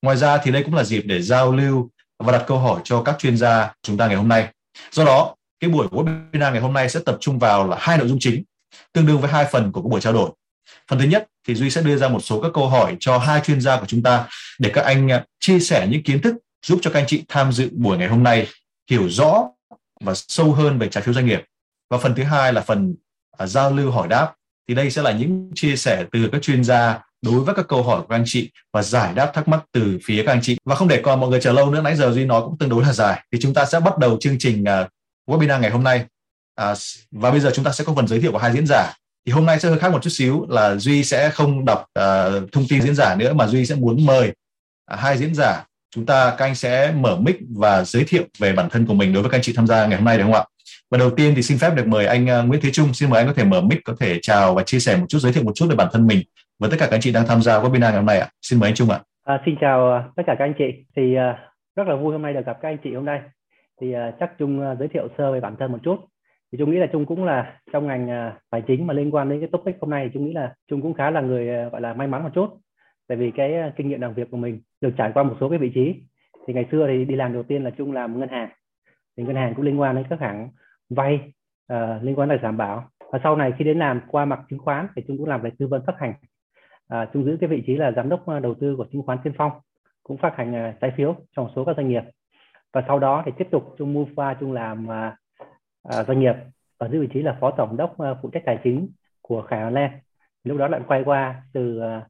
Ngoài 0.02 0.18
ra 0.18 0.38
thì 0.38 0.52
đây 0.52 0.64
cũng 0.64 0.76
là 0.76 0.84
dịp 0.84 1.02
để 1.06 1.22
giao 1.22 1.52
lưu 1.52 1.90
và 2.20 2.32
đặt 2.32 2.44
câu 2.48 2.60
hỏi 2.60 2.82
cho 2.84 3.04
các 3.04 3.16
chuyên 3.20 3.38
gia 3.38 3.74
chúng 3.82 3.98
ta 3.98 4.08
ngày 4.08 4.16
hôm 4.16 4.28
nay. 4.28 4.48
Do 4.92 5.06
đó, 5.06 5.36
cái 5.60 5.70
buổi 5.70 5.88
webinar 5.88 6.52
ngày 6.52 6.62
hôm 6.62 6.74
nay 6.74 6.90
sẽ 6.90 7.00
tập 7.06 7.18
trung 7.20 7.40
vào 7.40 7.68
là 7.68 7.78
hai 7.80 7.98
nội 7.98 8.08
dung 8.08 8.18
chính, 8.22 8.44
tương 8.94 9.06
đương 9.06 9.22
với 9.22 9.32
hai 9.32 9.46
phần 9.52 9.72
của 9.72 9.82
cái 9.82 9.90
buổi 9.90 10.02
trao 10.02 10.14
đổi. 10.14 10.30
Phần 10.88 11.00
thứ 11.00 11.06
nhất 11.06 11.28
thì 11.48 11.56
Duy 11.56 11.70
sẽ 11.70 11.82
đưa 11.82 11.98
ra 11.98 12.08
một 12.08 12.20
số 12.20 12.42
các 12.42 12.52
câu 12.54 12.70
hỏi 12.70 12.98
cho 13.00 13.18
hai 13.18 13.42
chuyên 13.42 13.62
gia 13.62 13.80
của 13.80 13.86
chúng 13.86 14.04
ta 14.04 14.28
để 14.60 14.72
các 14.74 14.86
anh 14.86 15.12
à, 15.12 15.26
chia 15.40 15.60
sẻ 15.60 15.88
những 15.90 16.04
kiến 16.04 16.22
thức 16.22 16.36
giúp 16.66 16.80
cho 16.82 16.92
các 16.92 17.00
anh 17.00 17.08
chị 17.08 17.24
tham 17.28 17.52
dự 17.52 17.70
buổi 17.74 17.98
ngày 17.98 18.08
hôm 18.08 18.24
nay 18.24 18.48
hiểu 18.90 19.10
rõ 19.10 19.44
và 20.02 20.14
sâu 20.16 20.54
hơn 20.54 20.80
về 20.80 20.88
trái 20.88 21.04
phiếu 21.04 21.14
doanh 21.14 21.26
nghiệp. 21.26 21.44
Và 21.90 21.98
phần 21.98 22.16
thứ 22.16 22.24
hai 22.24 22.54
là 22.54 22.62
phần 22.62 22.96
uh, 23.44 23.50
giao 23.50 23.72
lưu 23.72 23.92
hỏi 23.92 24.08
đáp. 24.08 24.34
Thì 24.68 24.76
đây 24.76 24.92
sẽ 24.92 25.02
là 25.02 25.12
những 25.12 25.52
chia 25.56 25.76
sẻ 25.76 26.06
từ 26.12 26.30
các 26.32 26.42
chuyên 26.42 26.64
gia 26.64 27.02
đối 27.26 27.40
với 27.40 27.56
các 27.56 27.68
câu 27.68 27.84
hỏi 27.84 28.02
của 28.02 28.08
các 28.08 28.16
anh 28.16 28.24
chị 28.26 28.52
và 28.74 28.82
giải 28.82 29.14
đáp 29.14 29.32
thắc 29.34 29.48
mắc 29.48 29.64
từ 29.72 30.00
phía 30.06 30.24
các 30.26 30.32
anh 30.32 30.40
chị. 30.42 30.58
Và 30.66 30.76
không 30.76 30.88
để 30.88 31.02
còn 31.04 31.20
mọi 31.20 31.30
người 31.30 31.42
chờ 31.42 31.52
lâu 31.52 31.72
nữa 31.72 31.82
nãy 31.82 31.96
giờ 31.96 32.12
duy 32.12 32.26
nói 32.26 32.42
cũng 32.46 32.58
tương 32.58 32.70
đối 32.70 32.84
là 32.84 32.94
dài. 32.94 33.24
Thì 33.32 33.40
chúng 33.42 33.54
ta 33.54 33.66
sẽ 33.66 33.80
bắt 33.80 33.98
đầu 33.98 34.18
chương 34.20 34.40
trình 34.40 34.64
uh, 34.64 34.88
webinar 35.30 35.60
ngày 35.60 35.72
hôm 35.72 35.84
nay. 35.84 36.06
Uh, 36.62 36.78
và 37.12 37.32
bây 37.32 37.40
giờ 37.40 37.52
chúng 37.56 37.66
ta 37.66 37.72
sẽ 37.72 37.84
có 37.84 37.94
phần 37.96 38.08
giới 38.08 38.20
thiệu 38.20 38.32
của 38.32 38.38
hai 38.38 38.54
diễn 38.54 38.66
giả. 38.68 38.94
Thì 39.26 39.32
hôm 39.32 39.46
nay 39.46 39.60
sẽ 39.60 39.70
hơi 39.70 39.80
khác 39.80 39.92
một 39.92 40.04
chút 40.04 40.10
xíu 40.10 40.46
là 40.50 40.76
duy 40.76 41.04
sẽ 41.04 41.30
không 41.30 41.66
đọc 41.66 41.86
uh, 42.00 42.52
thông 42.52 42.68
tin 42.70 42.82
diễn 42.82 42.96
giả 42.96 43.16
nữa 43.16 43.34
mà 43.34 43.48
duy 43.48 43.66
sẽ 43.66 43.76
muốn 43.76 44.06
mời 44.06 44.30
uh, 44.94 45.00
hai 45.00 45.18
diễn 45.18 45.36
giả. 45.36 45.64
Chúng 45.96 46.06
ta 46.06 46.36
các 46.38 46.46
anh 46.46 46.56
sẽ 46.56 46.92
mở 46.92 47.16
mic 47.16 47.38
và 47.50 47.84
giới 47.84 48.04
thiệu 48.04 48.24
về 48.40 48.54
bản 48.54 48.70
thân 48.70 48.86
của 48.86 48.94
mình 48.94 49.14
đối 49.14 49.24
với 49.24 49.32
các 49.32 49.38
anh 49.38 49.44
chị 49.44 49.54
tham 49.56 49.68
gia 49.68 49.86
ngày 49.86 49.98
hôm 49.98 50.06
nay 50.06 50.18
được 50.18 50.24
không 50.24 50.34
ạ? 50.34 50.44
Và 50.92 50.98
đầu 50.98 51.10
tiên 51.10 51.36
thì 51.36 51.44
xin 51.44 51.58
phép 51.58 51.76
được 51.76 51.88
mời 51.88 52.06
anh 52.06 52.26
Nguyễn 52.26 52.62
Thế 52.62 52.72
Trung. 52.72 52.94
Xin 52.94 53.10
mời 53.10 53.20
anh 53.20 53.28
có 53.28 53.34
thể 53.34 53.44
mở 53.44 53.62
mic 53.62 53.80
có 53.86 53.96
thể 54.00 54.20
chào 54.22 54.56
và 54.56 54.64
chia 54.64 54.80
sẻ 54.80 54.98
một 54.98 55.06
chút 55.10 55.20
giới 55.20 55.34
thiệu 55.34 55.44
một 55.44 55.52
chút 55.56 55.66
về 55.70 55.76
bản 55.76 55.88
thân 55.94 56.08
mình 56.08 56.24
với 56.60 56.70
tất 56.70 56.78
cả 56.80 56.86
các 56.90 56.96
anh 56.96 57.02
chị 57.02 57.14
đang 57.14 57.26
tham 57.28 57.42
gia 57.42 57.60
webinar 57.60 57.92
ngày 57.92 58.02
hôm 58.02 58.06
nay 58.06 58.20
ạ. 58.20 58.28
Xin 58.42 58.60
mời 58.60 58.70
anh 58.70 58.76
Trung 58.76 58.90
ạ. 58.90 59.00
À, 59.24 59.42
xin 59.46 59.56
chào 59.62 59.94
à, 59.94 60.04
tất 60.16 60.24
cả 60.28 60.36
các 60.40 60.46
anh 60.46 60.54
chị. 60.58 60.86
Thì 60.96 61.16
uh, 61.18 61.36
rất 61.76 61.88
là 61.88 61.96
vui 61.96 62.12
hôm 62.12 62.22
nay 62.22 62.34
được 62.34 62.46
gặp 62.46 62.58
các 62.62 62.70
anh 62.70 62.78
chị 62.84 62.94
hôm 62.94 63.06
nay. 63.06 63.22
Thì 63.82 63.96
uh, 63.96 64.00
chắc 64.20 64.38
Trung 64.38 64.72
uh, 64.72 64.80
giới 64.80 64.88
thiệu 64.88 65.08
sơ 65.18 65.32
về 65.32 65.40
bản 65.40 65.56
thân 65.60 65.72
một 65.72 65.78
chút. 65.84 66.00
Thì 66.52 66.58
Trung 66.58 66.72
nghĩ 66.72 66.78
là 66.78 66.88
Trung 66.92 67.06
cũng 67.06 67.26
là 67.26 67.60
trong 67.74 67.88
ngành 67.88 68.06
uh, 68.06 68.34
tài 68.50 68.62
chính 68.68 68.88
mà 68.88 68.94
liên 68.94 69.16
quan 69.16 69.30
đến 69.30 69.40
cái 69.40 69.50
topic 69.52 69.76
hôm 69.82 69.90
nay 69.90 70.04
thì 70.06 70.12
Trung 70.14 70.26
nghĩ 70.26 70.34
là 70.34 70.54
Trung 70.70 70.82
cũng 70.82 70.94
khá 70.94 71.10
là 71.10 71.22
người 71.22 71.66
uh, 71.66 71.72
gọi 71.72 71.82
là 71.82 71.94
may 71.94 72.08
mắn 72.08 72.24
một 72.24 72.30
chút. 72.34 72.50
Tại 73.08 73.18
vì 73.18 73.32
cái 73.32 73.54
uh, 73.68 73.74
kinh 73.76 73.90
nghiệm 73.90 74.02
làm 74.02 74.14
việc 74.14 74.32
của 74.32 74.38
mình 74.38 74.62
được 74.82 74.92
trải 74.98 75.12
qua 75.14 75.24
một 75.24 75.36
số 75.40 75.50
cái 75.50 75.60
vị 75.60 75.72
trí. 75.76 75.94
Thì 76.48 76.54
ngày 76.54 76.66
xưa 76.72 76.88
thì 76.88 77.06
đi 77.06 77.16
làm 77.16 77.34
đầu 77.34 77.44
tiên 77.44 77.64
là 77.64 77.70
Trung 77.70 77.92
làm 77.92 78.20
ngân 78.20 78.30
hàng. 78.30 78.50
Thì 79.18 79.24
ngân 79.24 79.36
hàng 79.36 79.54
cũng 79.56 79.66
liên 79.66 79.80
quan 79.80 79.96
đến 79.96 80.06
các 80.10 80.20
hãng 80.20 80.50
vay 80.90 81.20
uh, 81.74 82.04
liên 82.04 82.16
quan 82.20 82.30
đến 82.30 82.40
đảm 82.42 82.58
bảo. 82.58 82.90
Và 83.12 83.20
sau 83.24 83.36
này 83.36 83.54
khi 83.58 83.66
đến 83.66 83.80
làm 83.80 84.02
qua 84.08 84.26
mặt 84.26 84.40
chứng 84.50 84.60
khoán 84.60 84.88
thì 84.96 85.02
Trung 85.08 85.18
cũng 85.18 85.30
làm 85.30 85.42
về 85.42 85.52
tư 85.60 85.68
vấn 85.68 85.82
phát 85.88 85.96
hành 86.00 86.14
à, 86.88 87.10
Trung 87.14 87.26
giữ 87.26 87.38
cái 87.42 87.50
vị 87.50 87.64
trí 87.68 87.76
là 87.76 87.92
giám 87.92 88.10
đốc 88.10 88.28
à, 88.28 88.40
đầu 88.40 88.54
tư 88.54 88.76
của 88.76 88.86
chứng 88.92 89.04
khoán 89.04 89.18
Tiên 89.24 89.34
Phong 89.38 89.52
cũng 90.04 90.18
phát 90.18 90.34
hành 90.36 90.56
à, 90.56 90.74
trái 90.82 90.92
phiếu 90.98 91.16
trong 91.36 91.50
số 91.56 91.66
các 91.66 91.76
doanh 91.78 91.88
nghiệp. 91.88 92.04
Và 92.74 92.84
sau 92.88 93.00
đó 93.00 93.24
thì 93.26 93.32
tiếp 93.38 93.48
tục 93.52 93.76
Trung 93.78 93.94
mua 93.94 94.06
qua 94.16 94.34
Trung 94.40 94.52
làm 94.52 94.92
à, 94.92 95.18
à, 95.84 96.04
doanh 96.04 96.20
nghiệp 96.20 96.36
ở 96.78 96.90
giữ 96.90 97.02
vị 97.02 97.08
trí 97.14 97.22
là 97.22 97.38
phó 97.42 97.52
tổng 97.52 97.78
đốc 97.78 98.00
à, 98.00 98.16
phụ 98.22 98.30
trách 98.30 98.44
tài 98.46 98.60
chính 98.64 98.90
của 99.22 99.42
Khải 99.42 99.62
Hoàn 99.62 99.74
Lan 99.74 100.00
lúc 100.46 100.58
đó 100.58 100.68
lại 100.68 100.82
quay 100.88 101.04
qua 101.04 101.44
từ 101.54 101.80
à, 101.80 102.08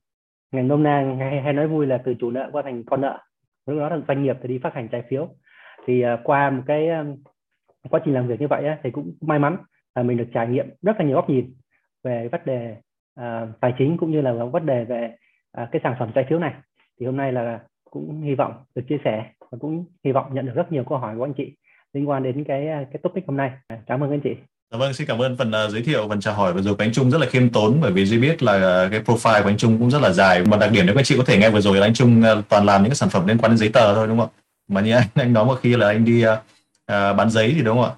ngành 0.51 0.67
nôm 0.67 0.83
na 0.83 1.15
hay, 1.19 1.41
hay 1.41 1.53
nói 1.53 1.67
vui 1.67 1.85
là 1.85 1.97
từ 2.05 2.13
chủ 2.19 2.31
nợ 2.31 2.49
qua 2.51 2.61
thành 2.61 2.83
con 2.83 3.01
nợ. 3.01 3.19
Lúc 3.65 3.79
đó 3.79 3.89
là 3.89 3.99
doanh 4.07 4.23
nghiệp 4.23 4.37
thì 4.41 4.47
đi 4.47 4.59
phát 4.63 4.73
hành 4.73 4.87
trái 4.87 5.03
phiếu. 5.09 5.29
Thì 5.85 6.01
à, 6.01 6.17
qua 6.23 6.49
một 6.49 6.63
cái 6.67 6.89
à, 6.89 7.05
quá 7.89 8.01
trình 8.05 8.13
làm 8.13 8.27
việc 8.27 8.41
như 8.41 8.47
vậy 8.47 8.67
á, 8.67 8.79
thì 8.83 8.91
cũng 8.91 9.13
may 9.21 9.39
mắn 9.39 9.57
là 9.95 10.03
mình 10.03 10.17
được 10.17 10.27
trải 10.33 10.47
nghiệm 10.47 10.69
rất 10.81 10.95
là 10.99 11.05
nhiều 11.05 11.15
góc 11.15 11.29
nhìn 11.29 11.53
về 12.03 12.29
vấn 12.31 12.41
đề 12.45 12.75
uh, 13.19 13.49
tài 13.61 13.73
chính 13.77 13.97
cũng 13.97 14.11
như 14.11 14.21
là 14.21 14.33
vấn 14.33 14.65
đề 14.65 14.83
về 14.83 15.15
uh, 15.61 15.69
cái 15.71 15.81
sản 15.83 15.95
phẩm 15.99 16.11
trái 16.15 16.25
phiếu 16.29 16.39
này 16.39 16.53
thì 16.99 17.05
hôm 17.05 17.17
nay 17.17 17.31
là 17.31 17.59
cũng 17.91 18.21
hy 18.21 18.35
vọng 18.35 18.53
được 18.75 18.81
chia 18.89 18.97
sẻ 19.05 19.31
và 19.51 19.57
cũng 19.61 19.85
hy 20.05 20.11
vọng 20.11 20.33
nhận 20.33 20.45
được 20.45 20.53
rất 20.55 20.71
nhiều 20.71 20.83
câu 20.89 20.97
hỏi 20.97 21.15
của 21.17 21.23
anh 21.23 21.33
chị 21.37 21.51
liên 21.93 22.09
quan 22.09 22.23
đến 22.23 22.43
cái 22.43 22.67
à, 22.67 22.85
cái 22.91 22.99
topic 23.03 23.27
hôm 23.27 23.37
nay 23.37 23.51
cảm 23.87 24.03
ơn 24.03 24.11
anh 24.11 24.21
chị 24.23 24.35
Dạ 24.71 24.77
vâng, 24.77 24.93
xin 24.93 25.07
cảm 25.07 25.19
ơn 25.19 25.37
phần 25.37 25.51
uh, 25.65 25.71
giới 25.71 25.81
thiệu, 25.81 26.07
phần 26.09 26.19
chào 26.19 26.33
hỏi 26.33 26.53
vừa 26.53 26.61
rồi 26.61 26.75
của 26.75 26.83
anh 26.83 26.93
Trung 26.93 27.11
rất 27.11 27.17
là 27.17 27.27
khiêm 27.27 27.49
tốn 27.49 27.79
bởi 27.81 27.91
vì 27.91 28.05
Duy 28.05 28.17
biết 28.17 28.43
là 28.43 28.83
uh, 28.85 28.91
cái 28.91 29.01
profile 29.01 29.43
của 29.43 29.49
anh 29.49 29.57
Trung 29.57 29.79
cũng 29.79 29.91
rất 29.91 30.01
là 30.01 30.11
dài. 30.11 30.43
Một 30.43 30.57
đặc 30.59 30.69
điểm 30.73 30.85
nếu 30.85 30.95
các 30.95 31.05
chị 31.05 31.17
có 31.17 31.23
thể 31.23 31.37
nghe 31.37 31.49
vừa 31.49 31.61
rồi 31.61 31.77
là 31.77 31.85
anh 31.85 31.93
Trung 31.93 32.23
uh, 32.39 32.49
toàn 32.49 32.65
làm 32.65 32.81
những 32.81 32.89
cái 32.89 32.95
sản 32.95 33.09
phẩm 33.09 33.27
liên 33.27 33.37
quan 33.37 33.51
đến 33.51 33.57
giấy 33.57 33.69
tờ 33.73 33.95
thôi 33.95 34.07
đúng 34.07 34.17
không 34.19 34.29
ạ? 34.35 34.41
Mà 34.67 34.81
như 34.81 34.95
anh, 34.95 35.07
anh 35.13 35.33
nói 35.33 35.45
một 35.45 35.59
khi 35.61 35.75
là 35.75 35.87
anh 35.87 36.05
đi 36.05 36.25
uh, 36.25 36.33
uh, 36.33 37.17
bán 37.17 37.29
giấy 37.29 37.53
thì 37.55 37.63
đúng 37.63 37.77
không 37.77 37.85
ạ? 37.85 37.91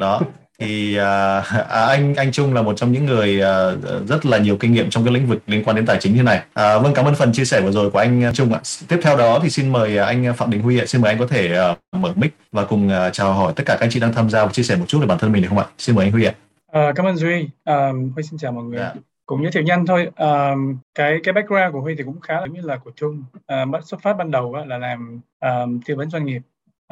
Đó, 0.00 0.20
thì 0.58 0.96
à, 0.96 1.40
à, 1.68 1.86
anh 1.86 2.14
anh 2.14 2.32
Trung 2.32 2.54
là 2.54 2.62
một 2.62 2.76
trong 2.76 2.92
những 2.92 3.06
người 3.06 3.40
à, 3.40 3.70
rất 4.08 4.26
là 4.26 4.38
nhiều 4.38 4.56
kinh 4.56 4.72
nghiệm 4.72 4.90
trong 4.90 5.04
cái 5.04 5.14
lĩnh 5.14 5.26
vực 5.26 5.42
liên 5.46 5.64
quan 5.64 5.76
đến 5.76 5.86
tài 5.86 5.98
chính 6.00 6.14
như 6.14 6.22
này. 6.22 6.42
À, 6.54 6.78
vâng 6.78 6.94
cảm 6.94 7.04
ơn 7.04 7.14
phần 7.14 7.32
chia 7.32 7.44
sẻ 7.44 7.60
vừa 7.60 7.72
rồi 7.72 7.90
của 7.90 7.98
anh 7.98 8.32
Trung 8.34 8.52
ạ. 8.52 8.60
Tiếp 8.88 8.98
theo 9.02 9.16
đó 9.16 9.40
thì 9.42 9.50
xin 9.50 9.72
mời 9.72 9.98
anh 9.98 10.34
Phạm 10.36 10.50
Đình 10.50 10.62
Huy 10.62 10.78
ạ. 10.78 10.86
Xin 10.86 11.00
mời 11.00 11.10
anh 11.10 11.18
có 11.18 11.26
thể 11.26 11.56
à, 11.56 11.76
mở 11.92 12.12
mic 12.16 12.34
và 12.52 12.64
cùng 12.64 12.88
à, 12.88 13.10
chào 13.10 13.32
hỏi 13.32 13.52
tất 13.56 13.62
cả 13.66 13.74
các 13.74 13.84
anh 13.84 13.90
chị 13.90 14.00
đang 14.00 14.12
tham 14.12 14.30
gia 14.30 14.44
và 14.44 14.52
chia 14.52 14.62
sẻ 14.62 14.76
một 14.76 14.84
chút 14.88 14.98
về 15.00 15.06
bản 15.06 15.18
thân 15.18 15.32
mình 15.32 15.42
được 15.42 15.48
không 15.48 15.58
ạ? 15.58 15.66
Xin 15.78 15.96
mời 15.96 16.04
anh 16.04 16.12
Huy 16.12 16.24
ạ. 16.24 16.32
À, 16.72 16.92
cảm 16.96 17.06
ơn 17.06 17.16
Duy. 17.16 17.48
À, 17.64 17.90
Huy 18.14 18.22
xin 18.22 18.38
chào 18.38 18.52
mọi 18.52 18.64
người. 18.64 18.78
Yeah. 18.78 18.94
Dạ. 18.94 19.00
Cũng 19.26 19.42
giới 19.42 19.52
thiệu 19.52 19.62
nhanh 19.62 19.86
thôi. 19.86 20.08
À, 20.16 20.54
cái 20.94 21.20
cái 21.24 21.32
background 21.32 21.72
của 21.72 21.80
Huy 21.80 21.94
thì 21.98 22.02
cũng 22.04 22.20
khá 22.20 22.34
là 22.40 22.46
như 22.46 22.60
là 22.60 22.76
của 22.76 22.90
Trung. 22.96 23.22
À, 23.46 23.64
xuất 23.84 24.02
phát 24.02 24.12
ban 24.12 24.30
đầu 24.30 24.56
là 24.66 24.78
làm 24.78 25.20
uh, 25.46 25.70
tư 25.86 25.96
vấn 25.96 26.10
doanh 26.10 26.26
nghiệp 26.26 26.42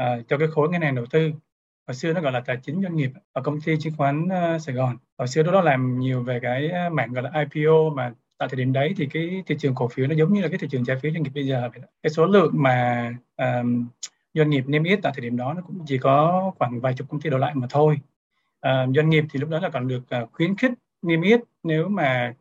uh, 0.03 0.29
cho 0.29 0.39
cái 0.39 0.49
khối 0.49 0.69
ngân 0.69 0.83
hàng 0.83 0.95
đầu 0.95 1.07
tư 1.11 1.31
hồi 1.87 1.95
xưa 1.95 2.13
nó 2.13 2.21
gọi 2.21 2.33
là 2.33 2.41
tài 2.41 2.57
chính 2.63 2.83
doanh 2.83 2.97
nghiệp 2.97 3.11
ở 3.33 3.43
công 3.43 3.61
ty 3.61 3.77
chứng 3.81 3.93
khoán 3.97 4.29
ờ, 4.29 4.59
Sài 4.59 4.75
Gòn. 4.75 4.97
Hồi 5.19 5.29
xưa 5.29 5.43
đó, 5.43 5.53
nó 5.53 5.61
làm 5.61 5.99
nhiều 5.99 6.23
về 6.23 6.39
cái 6.43 6.69
ờ, 6.69 6.91
mạng 6.91 7.13
gọi 7.13 7.23
là 7.23 7.31
IPO 7.35 7.91
mà 7.95 8.13
tại 8.39 8.49
thời 8.49 8.57
điểm 8.57 8.73
đấy 8.73 8.95
thì 8.97 9.07
cái 9.07 9.43
thị 9.47 9.57
trường 9.59 9.75
cổ 9.75 9.89
phiếu 9.89 10.07
nó 10.07 10.15
giống 10.15 10.33
như 10.33 10.43
là 10.43 10.49
cái 10.49 10.59
thị 10.59 10.69
trường 10.71 10.85
trái 10.85 10.97
phiếu 10.97 11.13
doanh 11.13 11.23
nghiệp 11.23 11.31
bây 11.35 11.47
giờ 11.47 11.69
vậy 11.73 11.81
đó. 11.81 11.89
cái 12.03 12.11
số 12.11 12.27
lượng 12.27 12.53
mà 12.55 13.09
um, 13.37 13.89
doanh 14.35 14.51
nghiệp 14.51 14.65
niêm 14.67 14.85
yết 14.85 14.99
tại 15.03 15.13
thời 15.17 15.23
điểm 15.23 15.37
đó 15.37 15.55
nó 15.55 15.63
cũng 15.63 15.79
chỉ 15.87 15.99
có 15.99 16.53
khoảng 16.59 16.81
vài 16.81 16.95
chục 16.97 17.09
công 17.11 17.21
ty 17.21 17.31
đổ 17.31 17.39
lại 17.39 17.55
mà 17.55 17.67
thôi. 17.71 18.01
Uh, 18.69 18.95
doanh 18.97 19.11
nghiệp 19.11 19.25
thì 19.31 19.41
lúc 19.41 19.51
đó 19.51 19.59
là 19.61 19.69
còn 19.69 19.89
được 19.89 20.03
uh, 20.23 20.33
khuyến 20.33 20.57
khích 20.57 20.73
niêm 21.03 21.23
yết 21.23 21.41
nếu 21.63 21.89
mà 21.89 22.35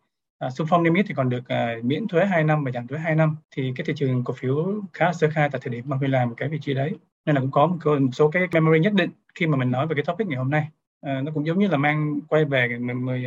uh, 0.46 0.54
xung 0.54 0.68
phong 0.70 0.84
niêm 0.84 0.94
yết 0.94 1.06
thì 1.08 1.14
còn 1.14 1.30
được 1.30 1.44
uh, 1.80 1.86
miễn 1.86 2.08
thuế 2.08 2.26
2 2.26 2.44
năm 2.44 2.64
và 2.64 2.72
giảm 2.72 2.88
thuế 2.88 3.00
2 3.00 3.16
năm. 3.16 3.36
Thì 3.52 3.74
cái 3.76 3.86
thị 3.86 3.94
trường 3.98 4.24
cổ 4.24 4.34
phiếu 4.34 4.82
khá 4.94 5.14
sơ 5.14 5.30
khai 5.34 5.50
tại 5.50 5.62
thời 5.64 5.74
điểm 5.74 5.84
mà 5.88 5.98
mình 6.02 6.12
làm 6.12 6.36
cái 6.36 6.50
vị 6.50 6.60
trí 6.62 6.74
đấy 6.74 6.96
nên 7.25 7.35
là 7.35 7.41
cũng 7.41 7.51
có 7.51 7.68
một, 7.68 8.09
số 8.13 8.31
cái 8.31 8.47
memory 8.51 8.79
nhất 8.79 8.94
định 8.94 9.09
khi 9.35 9.47
mà 9.47 9.57
mình 9.57 9.71
nói 9.71 9.88
về 9.88 9.95
cái 9.95 10.03
topic 10.06 10.27
ngày 10.27 10.38
hôm 10.38 10.50
nay. 10.50 10.68
À, 11.01 11.21
nó 11.21 11.31
cũng 11.31 11.45
giống 11.45 11.59
như 11.59 11.68
là 11.68 11.77
mang 11.77 12.19
quay 12.29 12.45
về 12.45 12.77
10, 12.79 12.95
10 12.95 13.25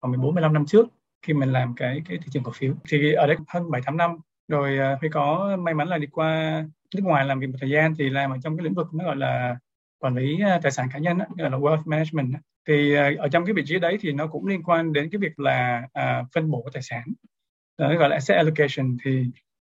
khoảng 0.00 0.12
14 0.12 0.34
15 0.34 0.52
năm 0.52 0.66
trước 0.66 0.88
khi 1.22 1.32
mình 1.32 1.52
làm 1.52 1.74
cái 1.74 2.02
cái 2.08 2.18
thị 2.18 2.26
trường 2.32 2.42
cổ 2.42 2.52
phiếu. 2.54 2.74
Thì 2.88 3.12
ở 3.12 3.26
đây 3.26 3.36
hơn 3.48 3.70
7 3.70 3.82
8 3.82 3.96
năm 3.96 4.18
rồi 4.48 4.70
khi 4.70 4.96
Huy 5.00 5.08
có 5.08 5.56
may 5.60 5.74
mắn 5.74 5.88
là 5.88 5.98
đi 5.98 6.06
qua 6.06 6.64
nước 6.94 7.02
ngoài 7.04 7.24
làm 7.24 7.40
việc 7.40 7.46
một 7.46 7.56
thời 7.60 7.70
gian 7.70 7.94
thì 7.98 8.10
làm 8.10 8.30
ở 8.30 8.36
trong 8.42 8.56
cái 8.56 8.64
lĩnh 8.64 8.74
vực 8.74 8.94
nó 8.94 9.04
gọi 9.04 9.16
là 9.16 9.56
quản 9.98 10.16
lý 10.16 10.40
à, 10.40 10.60
tài 10.62 10.72
sản 10.72 10.88
cá 10.92 10.98
nhân 10.98 11.18
gọi 11.18 11.50
là 11.50 11.58
wealth 11.58 11.82
management 11.84 12.34
thì 12.68 12.94
à, 12.94 13.10
ở 13.18 13.28
trong 13.28 13.44
cái 13.44 13.54
vị 13.54 13.62
trí 13.66 13.78
đấy 13.78 13.98
thì 14.00 14.12
nó 14.12 14.26
cũng 14.26 14.46
liên 14.46 14.62
quan 14.62 14.92
đến 14.92 15.10
cái 15.10 15.18
việc 15.18 15.40
là 15.40 15.88
à, 15.92 16.22
phân 16.34 16.50
bổ 16.50 16.68
tài 16.72 16.82
sản. 16.82 17.02
Đó 17.78 17.94
gọi 17.94 18.08
là 18.08 18.16
asset 18.16 18.36
allocation 18.36 18.96
thì 19.04 19.26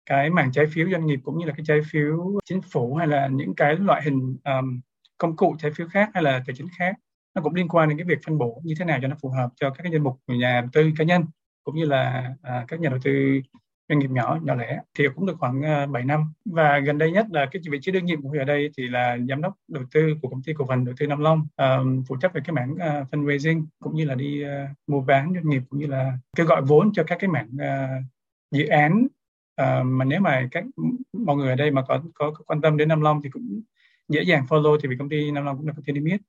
cái 0.06 0.30
mảng 0.30 0.52
trái 0.52 0.66
phiếu 0.66 0.90
doanh 0.90 1.06
nghiệp 1.06 1.20
cũng 1.24 1.38
như 1.38 1.46
là 1.46 1.52
cái 1.56 1.64
trái 1.66 1.80
phiếu 1.90 2.40
chính 2.44 2.60
phủ 2.62 2.94
hay 2.94 3.06
là 3.06 3.26
những 3.26 3.54
cái 3.54 3.76
loại 3.76 4.02
hình 4.02 4.36
um, 4.44 4.80
công 5.18 5.36
cụ 5.36 5.56
trái 5.58 5.70
phiếu 5.70 5.88
khác 5.88 6.10
hay 6.14 6.22
là 6.22 6.42
tài 6.46 6.56
chính 6.56 6.66
khác 6.78 6.96
nó 7.34 7.42
cũng 7.42 7.54
liên 7.54 7.68
quan 7.68 7.88
đến 7.88 7.98
cái 7.98 8.04
việc 8.04 8.18
phân 8.26 8.38
bổ 8.38 8.62
như 8.64 8.74
thế 8.78 8.84
nào 8.84 8.98
cho 9.02 9.08
nó 9.08 9.16
phù 9.22 9.28
hợp 9.28 9.50
cho 9.56 9.70
các 9.70 9.82
cái 9.82 9.92
danh 9.92 10.02
mục 10.02 10.20
nhà 10.26 10.60
đầu 10.60 10.70
tư 10.72 10.90
cá 10.96 11.04
nhân 11.04 11.24
cũng 11.64 11.76
như 11.76 11.84
là 11.84 12.34
à, 12.42 12.64
các 12.68 12.80
nhà 12.80 12.88
đầu 12.88 12.98
tư 13.04 13.40
doanh 13.88 13.98
nghiệp 13.98 14.10
nhỏ 14.10 14.38
nhỏ 14.42 14.54
lẻ 14.54 14.80
thì 14.98 15.04
cũng 15.14 15.26
được 15.26 15.36
khoảng 15.38 15.58
uh, 15.58 15.64
à, 15.64 15.86
7 15.86 16.04
năm. 16.04 16.32
Và 16.44 16.78
gần 16.78 16.98
đây 16.98 17.12
nhất 17.12 17.26
là 17.30 17.46
cái 17.46 17.62
vị 17.70 17.78
trí 17.82 17.92
đương 17.92 18.04
nhiệm 18.04 18.22
của 18.22 18.28
Huy 18.28 18.38
ở 18.38 18.44
đây 18.44 18.70
thì 18.76 18.88
là 18.88 19.18
giám 19.28 19.42
đốc 19.42 19.54
đầu 19.68 19.84
tư 19.92 20.14
của 20.22 20.28
công 20.28 20.42
ty 20.42 20.52
cổ 20.52 20.66
phần 20.66 20.84
đầu 20.84 20.94
tư 20.98 21.06
Nam 21.06 21.20
Long 21.20 21.46
um, 21.56 22.04
phụ 22.08 22.16
trách 22.16 22.34
về 22.34 22.40
cái 22.44 22.52
mảng 22.52 22.72
uh, 22.72 23.08
fundraising 23.10 23.66
cũng 23.78 23.96
như 23.96 24.04
là 24.04 24.14
đi 24.14 24.44
uh, 24.44 24.70
mua 24.86 25.00
bán 25.00 25.32
doanh 25.34 25.48
nghiệp 25.48 25.62
cũng 25.68 25.80
như 25.80 25.86
là 25.86 26.12
kêu 26.36 26.46
gọi 26.46 26.62
vốn 26.62 26.92
cho 26.92 27.04
các 27.06 27.18
cái 27.20 27.28
mảng 27.28 27.48
uh, 27.54 28.04
dự 28.50 28.66
án 28.66 29.06
À, 29.56 29.82
mà 29.82 30.04
nếu 30.04 30.20
mà 30.20 30.48
các 30.50 30.64
mọi 31.12 31.36
người 31.36 31.48
ở 31.48 31.54
đây 31.54 31.70
mà 31.70 31.82
có, 31.88 32.02
có 32.14 32.30
có 32.30 32.44
quan 32.46 32.60
tâm 32.60 32.76
đến 32.76 32.88
Nam 32.88 33.00
Long 33.00 33.22
thì 33.22 33.30
cũng 33.30 33.62
dễ 34.08 34.22
dàng 34.22 34.46
follow 34.48 34.78
thì 34.82 34.88
vì 34.88 34.96
công 34.98 35.08
ty 35.08 35.30
Nam 35.30 35.44
Long 35.44 35.56
cũng 35.56 35.66
là 35.66 35.72
công 35.72 35.84
ty 35.84 35.92
niêm 35.92 36.04
yết. 36.04 36.20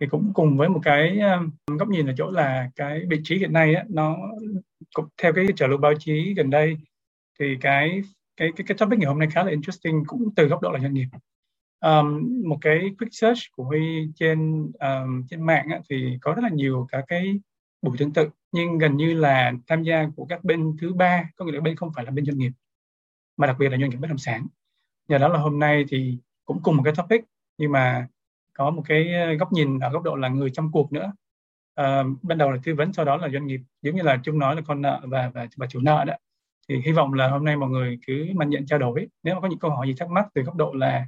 Thì 0.00 0.06
cũng 0.06 0.32
cùng 0.34 0.56
với 0.56 0.68
một 0.68 0.80
cái 0.82 1.20
um, 1.20 1.76
góc 1.78 1.88
nhìn 1.88 2.06
ở 2.06 2.14
chỗ 2.16 2.30
là 2.30 2.70
cái 2.76 3.02
vị 3.10 3.20
trí 3.24 3.38
hiện 3.38 3.52
nay 3.52 3.74
á, 3.74 3.84
nó 3.88 4.16
cũng 4.94 5.06
theo 5.22 5.32
cái 5.32 5.46
trở 5.56 5.66
lưu 5.66 5.78
báo 5.78 5.92
chí 5.98 6.34
gần 6.34 6.50
đây 6.50 6.76
thì 7.38 7.56
cái 7.60 8.02
cái 8.36 8.52
cái 8.56 8.64
cái 8.68 8.76
topic 8.78 8.98
ngày 8.98 9.08
hôm 9.08 9.18
nay 9.18 9.28
khá 9.32 9.44
là 9.44 9.50
interesting 9.50 10.04
cũng 10.06 10.34
từ 10.36 10.46
góc 10.46 10.62
độ 10.62 10.70
là 10.70 10.80
doanh 10.80 10.94
nghiệp. 10.94 11.06
Um, 11.80 12.42
một 12.48 12.58
cái 12.60 12.90
quick 12.98 13.14
search 13.14 13.40
của 13.52 13.64
Huy 13.64 14.08
trên 14.14 14.70
um, 14.80 15.26
trên 15.30 15.46
mạng 15.46 15.68
á, 15.68 15.80
thì 15.90 16.18
có 16.20 16.32
rất 16.34 16.42
là 16.42 16.48
nhiều 16.48 16.86
các 16.92 17.04
cái 17.08 17.40
buổi 17.82 17.96
tương 17.98 18.12
tự. 18.12 18.28
Nhưng 18.52 18.78
gần 18.78 18.96
như 18.96 19.14
là 19.14 19.52
tham 19.66 19.82
gia 19.82 20.08
của 20.16 20.26
các 20.26 20.44
bên 20.44 20.76
thứ 20.80 20.94
ba 20.94 21.30
có 21.36 21.44
nghĩa 21.44 21.52
là 21.52 21.60
bên 21.60 21.76
không 21.76 21.92
phải 21.94 22.04
là 22.04 22.10
bên 22.10 22.24
doanh 22.24 22.38
nghiệp 22.38 22.52
mà 23.36 23.46
đặc 23.46 23.56
biệt 23.58 23.68
là 23.68 23.78
doanh 23.78 23.90
nghiệp 23.90 23.96
bất 23.96 24.08
động 24.08 24.18
sản. 24.18 24.46
Nhờ 25.08 25.18
đó 25.18 25.28
là 25.28 25.38
hôm 25.38 25.58
nay 25.58 25.84
thì 25.88 26.18
cũng 26.44 26.62
cùng 26.62 26.76
một 26.76 26.82
cái 26.84 26.94
topic 26.96 27.24
nhưng 27.58 27.72
mà 27.72 28.08
có 28.52 28.70
một 28.70 28.82
cái 28.86 29.14
ờ, 29.14 29.32
góc 29.32 29.52
nhìn 29.52 29.78
ở 29.78 29.90
góc 29.90 30.02
độ 30.02 30.16
là 30.16 30.28
người 30.28 30.50
trong 30.50 30.72
cuộc 30.72 30.92
nữa. 30.92 31.12
À, 31.74 32.04
ban 32.22 32.38
đầu 32.38 32.50
là 32.50 32.58
tư 32.64 32.74
vấn 32.74 32.92
sau 32.92 33.04
đó 33.04 33.16
là 33.16 33.28
doanh 33.28 33.46
nghiệp. 33.46 33.60
Giống 33.82 33.96
như 33.96 34.02
là 34.02 34.20
chúng 34.24 34.38
nói 34.38 34.56
là 34.56 34.62
con 34.66 34.82
nợ 34.82 35.00
và 35.04 35.30
và, 35.34 35.48
và 35.56 35.66
chủ 35.66 35.80
nợ 35.80 36.04
đó. 36.04 36.14
Thì 36.68 36.80
hy 36.84 36.92
vọng 36.92 37.14
là 37.14 37.28
hôm 37.28 37.44
nay 37.44 37.56
mọi 37.56 37.70
người 37.70 37.98
cứ 38.06 38.26
mạnh 38.34 38.50
nhận 38.50 38.66
trao 38.66 38.78
đổi. 38.78 39.08
Nếu 39.22 39.34
mà 39.34 39.40
có 39.40 39.48
những 39.48 39.58
câu 39.58 39.70
hỏi 39.70 39.86
gì 39.86 39.94
thắc 39.98 40.10
mắc 40.10 40.26
từ 40.34 40.42
góc 40.42 40.56
độ 40.56 40.72
là 40.74 41.06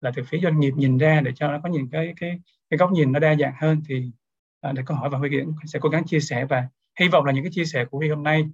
là 0.00 0.12
từ 0.16 0.22
phía 0.24 0.38
doanh 0.42 0.60
nghiệp 0.60 0.72
nhìn 0.76 0.98
ra 0.98 1.20
để 1.20 1.32
cho 1.34 1.52
nó 1.52 1.60
có 1.62 1.68
những 1.68 1.88
cái 1.90 2.14
cái 2.16 2.40
cái 2.70 2.78
góc 2.78 2.92
nhìn 2.92 3.12
nó 3.12 3.18
đa 3.18 3.34
dạng 3.34 3.54
hơn 3.56 3.82
thì 3.88 4.10
à, 4.60 4.72
để 4.72 4.82
câu 4.86 4.96
hỏi 4.96 5.10
và 5.10 5.18
Huy 5.18 5.28
sẽ 5.66 5.78
cố 5.82 5.88
gắng 5.88 6.04
chia 6.06 6.20
sẻ 6.20 6.44
và 6.44 6.62
hy 7.00 7.08
vọng 7.08 7.24
là 7.24 7.32
những 7.32 7.44
cái 7.44 7.52
chia 7.52 7.64
sẻ 7.64 7.84
của 7.90 7.98
Huy 7.98 8.08
hôm 8.08 8.22
nay 8.22 8.44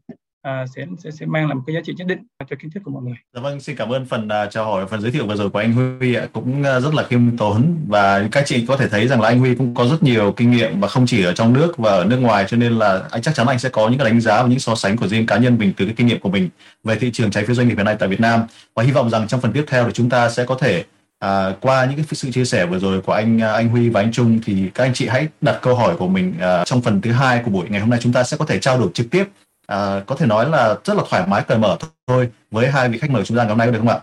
à, 0.42 0.64
sẽ, 0.76 0.86
sẽ 0.98 1.10
sẽ 1.10 1.26
mang 1.26 1.46
lại 1.46 1.54
một 1.54 1.62
cái 1.66 1.74
giá 1.74 1.80
trị 1.84 1.94
nhất 1.96 2.06
định 2.06 2.18
cho 2.50 2.56
kiến 2.62 2.70
thức 2.70 2.80
của 2.84 2.90
mọi 2.90 3.02
người. 3.02 3.14
Dạ 3.34 3.40
vâng, 3.40 3.60
xin 3.60 3.76
cảm 3.76 3.92
ơn 3.92 4.06
phần 4.06 4.28
uh, 4.28 4.50
chào 4.50 4.64
hỏi 4.64 4.86
phần 4.86 5.00
giới 5.00 5.10
thiệu 5.10 5.26
vừa 5.26 5.36
rồi 5.36 5.50
của 5.50 5.58
anh 5.58 5.72
Huy 5.72 6.14
ạ, 6.14 6.26
cũng 6.32 6.60
uh, 6.60 6.82
rất 6.82 6.94
là 6.94 7.02
khiêm 7.02 7.36
tốn 7.36 7.76
và 7.88 8.28
các 8.32 8.46
chị 8.46 8.66
có 8.68 8.76
thể 8.76 8.88
thấy 8.88 9.08
rằng 9.08 9.20
là 9.20 9.28
anh 9.28 9.38
Huy 9.38 9.54
cũng 9.54 9.74
có 9.74 9.86
rất 9.86 10.02
nhiều 10.02 10.32
kinh 10.36 10.50
nghiệm 10.50 10.80
và 10.80 10.88
không 10.88 11.06
chỉ 11.06 11.24
ở 11.24 11.32
trong 11.32 11.52
nước 11.52 11.78
và 11.78 11.90
ở 11.90 12.04
nước 12.04 12.18
ngoài 12.18 12.44
cho 12.48 12.56
nên 12.56 12.72
là 12.72 13.02
anh 13.10 13.22
chắc 13.22 13.34
chắn 13.34 13.46
anh 13.46 13.58
sẽ 13.58 13.68
có 13.68 13.88
những 13.88 13.98
cái 13.98 14.10
đánh 14.10 14.20
giá 14.20 14.42
và 14.42 14.48
những 14.48 14.58
so 14.58 14.74
sánh 14.74 14.96
của 14.96 15.08
riêng 15.08 15.26
cá 15.26 15.36
nhân 15.36 15.58
mình 15.58 15.72
từ 15.76 15.84
cái 15.84 15.94
kinh 15.96 16.06
nghiệm 16.06 16.20
của 16.20 16.30
mình 16.30 16.48
về 16.84 16.96
thị 16.96 17.10
trường 17.12 17.30
trái 17.30 17.44
phiếu 17.44 17.54
doanh 17.54 17.68
nghiệp 17.68 17.74
hiện 17.74 17.84
nay 17.84 17.96
tại 17.98 18.08
Việt 18.08 18.20
Nam 18.20 18.40
và 18.74 18.82
hy 18.82 18.92
vọng 18.92 19.10
rằng 19.10 19.28
trong 19.28 19.40
phần 19.40 19.52
tiếp 19.52 19.64
theo 19.68 19.84
thì 19.84 19.90
chúng 19.92 20.10
ta 20.10 20.30
sẽ 20.30 20.44
có 20.44 20.54
thể 20.54 20.84
À, 21.18 21.52
qua 21.60 21.84
những 21.84 21.96
cái 21.96 22.04
sự 22.12 22.30
chia 22.30 22.44
sẻ 22.44 22.66
vừa 22.66 22.78
rồi 22.78 23.00
của 23.00 23.12
anh 23.12 23.42
à, 23.42 23.52
anh 23.52 23.68
Huy 23.68 23.88
và 23.88 24.00
anh 24.00 24.12
Trung 24.12 24.40
thì 24.44 24.70
các 24.74 24.84
anh 24.84 24.94
chị 24.94 25.06
hãy 25.08 25.28
đặt 25.40 25.58
câu 25.62 25.74
hỏi 25.74 25.96
của 25.96 26.08
mình 26.08 26.34
à, 26.40 26.64
trong 26.64 26.82
phần 26.82 27.00
thứ 27.00 27.12
hai 27.12 27.42
của 27.44 27.50
buổi 27.50 27.66
ngày 27.68 27.80
hôm 27.80 27.90
nay. 27.90 27.98
Chúng 28.02 28.12
ta 28.12 28.24
sẽ 28.24 28.36
có 28.36 28.44
thể 28.44 28.58
trao 28.58 28.78
đổi 28.78 28.88
trực 28.94 29.10
tiếp 29.10 29.24
à, 29.66 30.00
có 30.06 30.14
thể 30.14 30.26
nói 30.26 30.48
là 30.48 30.76
rất 30.84 30.96
là 30.96 31.02
thoải 31.10 31.26
mái 31.26 31.42
cởi 31.42 31.58
mở 31.58 31.76
thôi 32.06 32.28
với 32.50 32.70
hai 32.70 32.88
vị 32.88 32.98
khách 32.98 33.10
mời 33.10 33.24
chúng 33.24 33.36
ta 33.36 33.42
ngày 33.42 33.48
hôm 33.48 33.58
nay 33.58 33.66
được 33.66 33.78
không 33.78 33.88
ạ? 33.88 33.98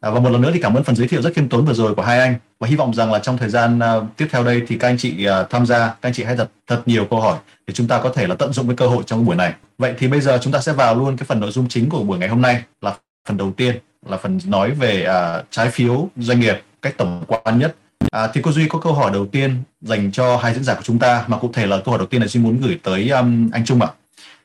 À, 0.00 0.10
và 0.10 0.20
một 0.20 0.30
lần 0.30 0.42
nữa 0.42 0.50
thì 0.54 0.60
cảm 0.62 0.74
ơn 0.74 0.84
phần 0.84 0.96
giới 0.96 1.08
thiệu 1.08 1.22
rất 1.22 1.34
khiêm 1.34 1.48
tốn 1.48 1.64
vừa 1.64 1.74
rồi 1.74 1.94
của 1.94 2.02
hai 2.02 2.18
anh. 2.18 2.34
Và 2.60 2.68
hy 2.68 2.76
vọng 2.76 2.94
rằng 2.94 3.12
là 3.12 3.18
trong 3.18 3.38
thời 3.38 3.48
gian 3.48 3.78
uh, 3.78 4.04
tiếp 4.16 4.28
theo 4.30 4.44
đây 4.44 4.62
thì 4.68 4.78
các 4.78 4.88
anh 4.88 4.98
chị 4.98 5.26
uh, 5.28 5.50
tham 5.50 5.66
gia 5.66 5.78
các 5.78 5.98
anh 6.00 6.12
chị 6.12 6.24
hãy 6.24 6.36
đặt 6.36 6.48
thật 6.66 6.82
nhiều 6.86 7.06
câu 7.10 7.20
hỏi 7.20 7.38
để 7.66 7.74
chúng 7.74 7.88
ta 7.88 8.00
có 8.00 8.08
thể 8.10 8.26
là 8.26 8.34
tận 8.34 8.52
dụng 8.52 8.68
cái 8.68 8.76
cơ 8.76 8.86
hội 8.86 9.02
trong 9.06 9.26
buổi 9.26 9.36
này. 9.36 9.52
Vậy 9.78 9.94
thì 9.98 10.08
bây 10.08 10.20
giờ 10.20 10.38
chúng 10.42 10.52
ta 10.52 10.60
sẽ 10.60 10.72
vào 10.72 10.94
luôn 10.94 11.16
cái 11.16 11.26
phần 11.26 11.40
nội 11.40 11.50
dung 11.50 11.68
chính 11.68 11.88
của 11.90 12.02
buổi 12.02 12.18
ngày 12.18 12.28
hôm 12.28 12.42
nay 12.42 12.62
là 12.80 12.94
phần 13.28 13.36
đầu 13.36 13.52
tiên 13.56 13.76
là 14.06 14.16
phần 14.16 14.38
nói 14.46 14.70
về 14.70 15.06
uh, 15.08 15.44
trái 15.50 15.70
phiếu 15.70 16.08
doanh 16.16 16.40
nghiệp 16.40 16.62
cách 16.82 16.94
tổng 16.96 17.24
quan 17.26 17.58
nhất 17.58 17.74
À, 18.14 18.28
thì 18.34 18.40
cô 18.44 18.52
Duy 18.52 18.68
có 18.68 18.78
câu 18.78 18.92
hỏi 18.92 19.10
đầu 19.12 19.26
tiên 19.26 19.62
dành 19.80 20.12
cho 20.12 20.36
hai 20.36 20.54
diễn 20.54 20.64
giả 20.64 20.74
của 20.74 20.82
chúng 20.82 20.98
ta 20.98 21.24
mà 21.26 21.38
cụ 21.38 21.50
thể 21.52 21.66
là 21.66 21.80
câu 21.84 21.92
hỏi 21.92 21.98
đầu 21.98 22.06
tiên 22.06 22.20
là 22.20 22.26
xin 22.26 22.42
muốn 22.42 22.60
gửi 22.60 22.78
tới 22.82 23.08
um, 23.08 23.50
anh 23.50 23.64
Trung 23.64 23.82
ạ. 23.82 23.88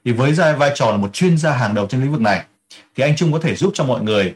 Thì 0.05 0.11
với 0.11 0.31
vai 0.31 0.71
trò 0.75 0.91
là 0.91 0.97
một 0.97 1.13
chuyên 1.13 1.37
gia 1.37 1.51
hàng 1.51 1.75
đầu 1.75 1.87
trên 1.87 2.01
lĩnh 2.01 2.11
vực 2.11 2.21
này 2.21 2.45
thì 2.95 3.03
anh 3.03 3.15
Trung 3.15 3.31
có 3.31 3.39
thể 3.39 3.55
giúp 3.55 3.71
cho 3.73 3.83
mọi 3.83 4.01
người 4.01 4.35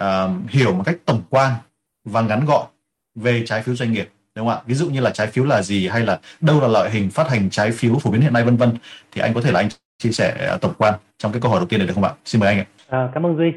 uh, 0.00 0.04
hiểu 0.50 0.74
một 0.74 0.82
cách 0.86 0.96
tổng 1.04 1.22
quan 1.30 1.52
và 2.04 2.20
ngắn 2.20 2.44
gọn 2.44 2.66
về 3.14 3.42
trái 3.46 3.62
phiếu 3.62 3.74
doanh 3.74 3.92
nghiệp 3.92 4.08
đúng 4.34 4.46
không 4.46 4.56
ạ? 4.56 4.62
Ví 4.66 4.74
dụ 4.74 4.90
như 4.90 5.00
là 5.00 5.10
trái 5.10 5.26
phiếu 5.26 5.44
là 5.44 5.62
gì 5.62 5.88
hay 5.88 6.00
là 6.00 6.18
đâu 6.40 6.60
là 6.60 6.68
loại 6.68 6.90
hình 6.90 7.10
phát 7.10 7.28
hành 7.28 7.50
trái 7.50 7.70
phiếu 7.72 7.98
phổ 7.98 8.10
biến 8.10 8.20
hiện 8.20 8.32
nay 8.32 8.44
vân 8.44 8.56
vân 8.56 8.72
thì 9.12 9.20
anh 9.20 9.34
có 9.34 9.40
thể 9.40 9.52
là 9.52 9.60
anh 9.60 9.68
chia 9.98 10.10
sẻ 10.10 10.46
à, 10.50 10.56
tổng 10.56 10.74
quan 10.78 10.94
trong 11.18 11.32
cái 11.32 11.40
câu 11.40 11.50
hỏi 11.50 11.60
đầu 11.60 11.66
tiên 11.66 11.78
này 11.78 11.86
được 11.86 11.94
không 11.94 12.04
ạ? 12.04 12.10
Xin 12.24 12.40
mời 12.40 12.48
anh 12.48 12.58
ạ. 12.58 12.66
À, 12.88 13.08
cảm 13.14 13.26
ơn 13.26 13.36
Duy. 13.36 13.52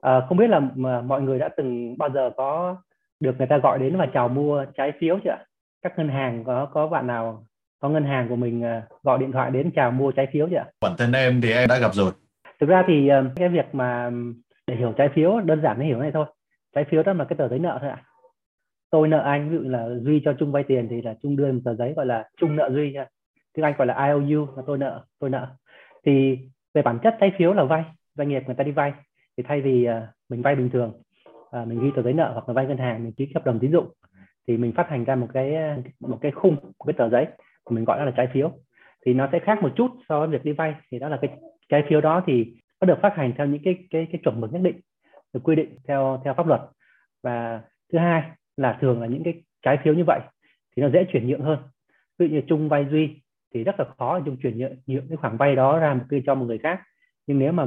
À, 0.00 0.20
không 0.28 0.38
biết 0.38 0.50
là 0.50 0.60
mọi 1.00 1.22
người 1.22 1.38
đã 1.38 1.48
từng 1.56 1.98
bao 1.98 2.10
giờ 2.10 2.30
có 2.36 2.76
được 3.20 3.38
người 3.38 3.46
ta 3.46 3.58
gọi 3.58 3.78
đến 3.78 3.96
và 3.96 4.06
chào 4.14 4.28
mua 4.28 4.64
trái 4.76 4.92
phiếu 5.00 5.18
chưa 5.24 5.36
các 5.82 5.98
ngân 5.98 6.08
hàng 6.08 6.44
có 6.44 6.68
có 6.72 6.86
bạn 6.86 7.06
nào 7.06 7.44
có 7.78 7.88
ngân 7.88 8.04
hàng 8.04 8.28
của 8.28 8.36
mình 8.36 8.64
à, 8.64 8.82
gọi 9.02 9.18
điện 9.18 9.32
thoại 9.32 9.50
đến 9.50 9.70
chào 9.76 9.90
mua 9.90 10.10
trái 10.12 10.26
phiếu 10.32 10.48
chưa 10.50 10.64
bản 10.80 10.92
thân 10.98 11.12
em 11.12 11.40
thì 11.40 11.52
em 11.52 11.68
đã 11.68 11.78
gặp 11.78 11.94
rồi. 11.94 12.12
Thực 12.60 12.68
ra 12.68 12.84
thì 12.86 13.08
à, 13.08 13.22
cái 13.36 13.48
việc 13.48 13.66
mà 13.72 14.10
để 14.66 14.76
hiểu 14.76 14.92
trái 14.96 15.08
phiếu 15.14 15.40
đơn 15.40 15.62
giản 15.62 15.76
để 15.80 15.86
hiểu 15.86 15.98
này 15.98 16.10
thôi. 16.14 16.26
Trái 16.74 16.84
phiếu 16.90 17.02
đó 17.02 17.12
là 17.12 17.24
cái 17.24 17.36
tờ 17.36 17.48
giấy 17.48 17.58
nợ 17.58 17.78
thôi 17.80 17.90
ạ. 17.90 18.02
Tôi 18.90 19.08
nợ 19.08 19.18
anh 19.18 19.50
ví 19.50 19.56
dụ 19.56 19.62
là 19.62 19.88
duy 20.00 20.22
cho 20.24 20.32
trung 20.32 20.52
vay 20.52 20.64
tiền 20.68 20.86
thì 20.90 21.02
là 21.02 21.14
trung 21.22 21.36
đưa 21.36 21.52
một 21.52 21.60
tờ 21.64 21.74
giấy 21.74 21.92
gọi 21.96 22.06
là 22.06 22.28
trung 22.36 22.56
nợ 22.56 22.70
duy 22.72 22.92
nha. 22.92 23.06
Tiếng 23.54 23.64
anh 23.64 23.74
gọi 23.78 23.86
là 23.86 24.06
IOU 24.06 24.46
là 24.56 24.62
tôi 24.66 24.78
nợ 24.78 25.04
tôi 25.18 25.30
nợ. 25.30 25.46
Thì 26.06 26.38
về 26.74 26.82
bản 26.82 26.98
chất 27.02 27.16
trái 27.20 27.32
phiếu 27.38 27.52
là 27.52 27.64
vay 27.64 27.84
doanh 28.14 28.28
nghiệp 28.28 28.42
người 28.46 28.54
ta 28.54 28.64
đi 28.64 28.70
vay 28.70 28.92
thì 29.40 29.44
thay 29.48 29.60
vì 29.60 29.84
ờ, 29.84 30.06
mình 30.28 30.42
vay 30.42 30.56
bình 30.56 30.70
thường 30.70 30.92
ờ, 31.50 31.64
mình 31.64 31.80
ghi 31.82 31.90
tờ 31.96 32.02
giấy 32.02 32.12
nợ 32.12 32.30
hoặc 32.32 32.48
là 32.48 32.54
vay 32.54 32.66
ngân 32.66 32.76
hàng 32.76 33.04
mình 33.04 33.12
ký 33.12 33.28
hợp 33.34 33.44
đồng 33.44 33.58
tín 33.58 33.72
dụng 33.72 33.88
thì 34.46 34.56
mình 34.56 34.72
phát 34.72 34.88
hành 34.88 35.04
ra 35.04 35.14
một 35.14 35.26
cái 35.34 35.54
ờ, 35.54 35.76
một 36.00 36.18
cái 36.20 36.32
khung 36.32 36.54
một 36.54 36.84
cái 36.86 36.94
tờ 36.98 37.08
giấy 37.08 37.26
mình 37.70 37.84
gọi 37.84 37.98
nó 37.98 38.04
là 38.04 38.12
trái 38.16 38.28
phiếu. 38.32 38.52
Thì 39.06 39.14
nó 39.14 39.28
sẽ 39.32 39.38
khác 39.38 39.62
một 39.62 39.72
chút 39.76 39.90
so 40.08 40.18
với 40.18 40.28
việc 40.28 40.44
đi 40.44 40.52
vay 40.52 40.74
thì 40.90 40.98
đó 40.98 41.08
là 41.08 41.18
cái 41.22 41.30
trái 41.68 41.84
phiếu 41.88 42.00
đó 42.00 42.22
thì 42.26 42.54
nó 42.80 42.86
được 42.86 42.98
phát 43.02 43.16
hành 43.16 43.32
theo 43.38 43.46
những 43.46 43.62
cái 43.64 43.74
cái 43.90 44.06
cái 44.12 44.20
chuẩn 44.24 44.40
mực 44.40 44.52
nhất 44.52 44.62
định 44.62 44.80
được 45.32 45.40
quy 45.44 45.56
định 45.56 45.76
theo 45.88 46.20
theo 46.24 46.34
pháp 46.34 46.46
luật. 46.46 46.60
Và 47.22 47.60
thứ 47.92 47.98
hai 47.98 48.22
là 48.56 48.78
thường 48.80 49.00
là 49.00 49.06
những 49.06 49.22
cái 49.24 49.42
trái 49.62 49.78
phiếu 49.84 49.94
như 49.94 50.04
vậy 50.06 50.20
thì 50.76 50.82
nó 50.82 50.90
dễ 50.90 51.04
chuyển 51.12 51.28
nhượng 51.28 51.42
hơn. 51.42 51.58
Ví 52.18 52.28
dụ 52.28 52.34
như 52.34 52.42
chung 52.46 52.68
vay 52.68 52.86
duy 52.90 53.20
thì 53.54 53.64
rất 53.64 53.80
là 53.80 53.86
khó 53.98 54.18
để 54.18 54.22
chung 54.26 54.36
chuyển 54.42 54.58
nhượng, 54.58 54.76
nhượng 54.86 55.08
cái 55.08 55.16
khoản 55.16 55.36
vay 55.36 55.56
đó 55.56 55.78
ra 55.78 55.94
một 55.94 56.04
cái 56.08 56.22
cho 56.26 56.34
một 56.34 56.44
người 56.44 56.58
khác. 56.58 56.80
Nhưng 57.26 57.38
nếu 57.38 57.52
mà 57.52 57.66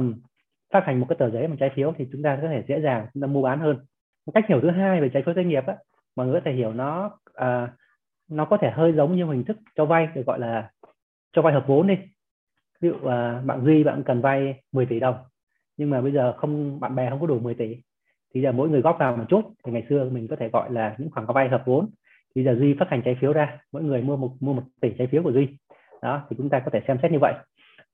phát 0.74 0.84
hành 0.86 1.00
một 1.00 1.06
cái 1.08 1.16
tờ 1.18 1.30
giấy 1.30 1.46
bằng 1.46 1.56
trái 1.56 1.70
phiếu 1.74 1.92
thì 1.98 2.08
chúng 2.12 2.22
ta 2.22 2.38
có 2.42 2.48
thể 2.48 2.64
dễ 2.68 2.80
dàng 2.80 3.06
chúng 3.14 3.20
ta 3.20 3.26
mua 3.26 3.42
bán 3.42 3.60
hơn. 3.60 3.76
Một 4.26 4.32
cách 4.34 4.44
hiểu 4.48 4.60
thứ 4.60 4.70
hai 4.70 5.00
về 5.00 5.08
trái 5.08 5.22
phiếu 5.22 5.34
doanh 5.34 5.48
nghiệp 5.48 5.66
á 5.66 5.76
mọi 6.16 6.26
người 6.26 6.40
có 6.40 6.44
thể 6.44 6.52
hiểu 6.52 6.72
nó 6.72 7.18
à, 7.34 7.72
nó 8.30 8.44
có 8.44 8.56
thể 8.56 8.70
hơi 8.70 8.92
giống 8.92 9.16
như 9.16 9.24
hình 9.24 9.44
thức 9.44 9.56
cho 9.74 9.84
vay 9.84 10.08
được 10.14 10.26
gọi 10.26 10.38
là 10.38 10.70
cho 11.32 11.42
vay 11.42 11.54
hợp 11.54 11.64
vốn 11.66 11.86
đi. 11.86 11.94
Ví 12.80 12.88
dụ 12.88 13.08
à, 13.08 13.42
bạn 13.44 13.64
duy 13.64 13.84
bạn 13.84 14.02
cần 14.06 14.20
vay 14.20 14.62
10 14.72 14.86
tỷ 14.86 15.00
đồng 15.00 15.16
nhưng 15.76 15.90
mà 15.90 16.00
bây 16.00 16.12
giờ 16.12 16.32
không 16.36 16.80
bạn 16.80 16.94
bè 16.94 17.10
không 17.10 17.20
có 17.20 17.26
đủ 17.26 17.38
10 17.38 17.54
tỷ 17.54 17.76
thì 18.34 18.42
giờ 18.42 18.52
mỗi 18.52 18.68
người 18.68 18.80
góp 18.80 18.96
vào 18.98 19.16
một 19.16 19.24
chút. 19.28 19.42
Thì 19.64 19.72
ngày 19.72 19.86
xưa 19.88 20.08
mình 20.10 20.28
có 20.28 20.36
thể 20.36 20.48
gọi 20.48 20.72
là 20.72 20.94
những 20.98 21.10
khoản 21.10 21.26
vay 21.26 21.48
hợp 21.48 21.62
vốn. 21.66 21.90
Thì 22.34 22.44
giờ 22.44 22.54
duy 22.54 22.74
phát 22.78 22.88
hành 22.88 23.02
trái 23.04 23.16
phiếu 23.20 23.32
ra 23.32 23.58
mỗi 23.72 23.82
người 23.82 24.02
mua 24.02 24.16
một 24.16 24.30
mua 24.40 24.52
một 24.52 24.62
tỷ 24.80 24.88
trái 24.98 25.06
phiếu 25.06 25.22
của 25.22 25.32
duy. 25.32 25.48
Đó 26.02 26.26
thì 26.30 26.36
chúng 26.38 26.48
ta 26.48 26.62
có 26.64 26.70
thể 26.70 26.80
xem 26.88 26.98
xét 27.02 27.12
như 27.12 27.18
vậy 27.20 27.34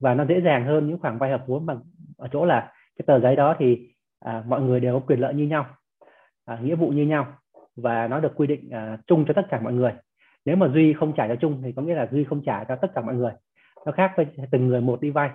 và 0.01 0.13
nó 0.13 0.25
dễ 0.25 0.41
dàng 0.41 0.65
hơn 0.65 0.87
những 0.87 0.99
khoản 0.99 1.17
vay 1.17 1.31
hợp 1.31 1.43
vốn 1.47 1.65
bằng 1.65 1.79
ở 2.17 2.27
chỗ 2.31 2.45
là 2.45 2.73
cái 2.97 3.03
tờ 3.07 3.19
giấy 3.19 3.35
đó 3.35 3.55
thì 3.59 3.89
à, 4.19 4.43
mọi 4.47 4.61
người 4.61 4.79
đều 4.79 4.99
có 4.99 5.05
quyền 5.07 5.19
lợi 5.19 5.33
như 5.33 5.43
nhau 5.47 5.65
à, 6.45 6.59
nghĩa 6.61 6.75
vụ 6.75 6.89
như 6.89 7.05
nhau 7.05 7.27
và 7.75 8.07
nó 8.07 8.19
được 8.19 8.31
quy 8.35 8.47
định 8.47 8.69
à, 8.69 8.97
chung 9.07 9.25
cho 9.27 9.33
tất 9.33 9.47
cả 9.49 9.59
mọi 9.59 9.73
người. 9.73 9.91
Nếu 10.45 10.55
mà 10.55 10.67
duy 10.67 10.93
không 10.93 11.13
trả 11.17 11.27
cho 11.27 11.35
chung 11.35 11.61
thì 11.63 11.71
có 11.71 11.81
nghĩa 11.81 11.95
là 11.95 12.07
duy 12.11 12.23
không 12.23 12.41
trả 12.45 12.63
cho 12.63 12.75
tất 12.75 12.91
cả 12.95 13.01
mọi 13.01 13.15
người. 13.15 13.31
Nó 13.85 13.91
khác 13.91 14.13
với 14.17 14.25
từng 14.51 14.67
người 14.67 14.81
một 14.81 15.01
đi 15.01 15.09
vay. 15.09 15.29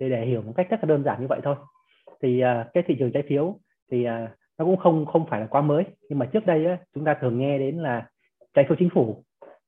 Thì 0.00 0.10
để 0.10 0.26
hiểu 0.26 0.42
một 0.42 0.52
cách 0.56 0.66
rất 0.70 0.80
là 0.82 0.86
đơn 0.86 1.04
giản 1.04 1.20
như 1.20 1.26
vậy 1.26 1.40
thôi. 1.42 1.56
Thì 2.22 2.40
à, 2.40 2.68
cái 2.74 2.82
thị 2.86 2.96
trường 2.98 3.12
trái 3.12 3.22
phiếu 3.28 3.58
thì 3.90 4.04
à, 4.04 4.28
nó 4.58 4.64
cũng 4.64 4.76
không 4.76 5.06
không 5.06 5.26
phải 5.26 5.40
là 5.40 5.46
quá 5.46 5.60
mới. 5.60 5.84
Nhưng 6.08 6.18
mà 6.18 6.26
trước 6.26 6.46
đây 6.46 6.66
á, 6.66 6.78
chúng 6.94 7.04
ta 7.04 7.16
thường 7.20 7.38
nghe 7.38 7.58
đến 7.58 7.78
là 7.78 8.08
trái 8.54 8.64
phiếu 8.68 8.76
chính 8.78 8.90
phủ 8.90 9.24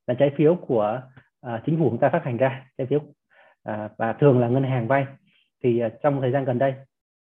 là 0.07 0.15
trái 0.15 0.31
phiếu 0.37 0.55
của 0.55 1.01
à, 1.41 1.63
chính 1.67 1.79
phủ 1.79 1.91
chúng 1.91 2.01
ta 2.01 2.09
phát 2.09 2.25
hành 2.25 2.37
ra 2.37 2.67
trái 2.79 2.87
phiếu 2.87 3.01
à, 3.67 3.89
và 3.99 4.13
thường 4.13 4.39
là 4.39 4.49
ngân 4.49 4.63
hàng 4.63 4.89
vay. 4.89 5.07
Thì 5.63 5.79
à, 5.79 5.91
trong 6.03 6.21
thời 6.21 6.33
gian 6.33 6.45
gần 6.45 6.59
đây 6.59 6.75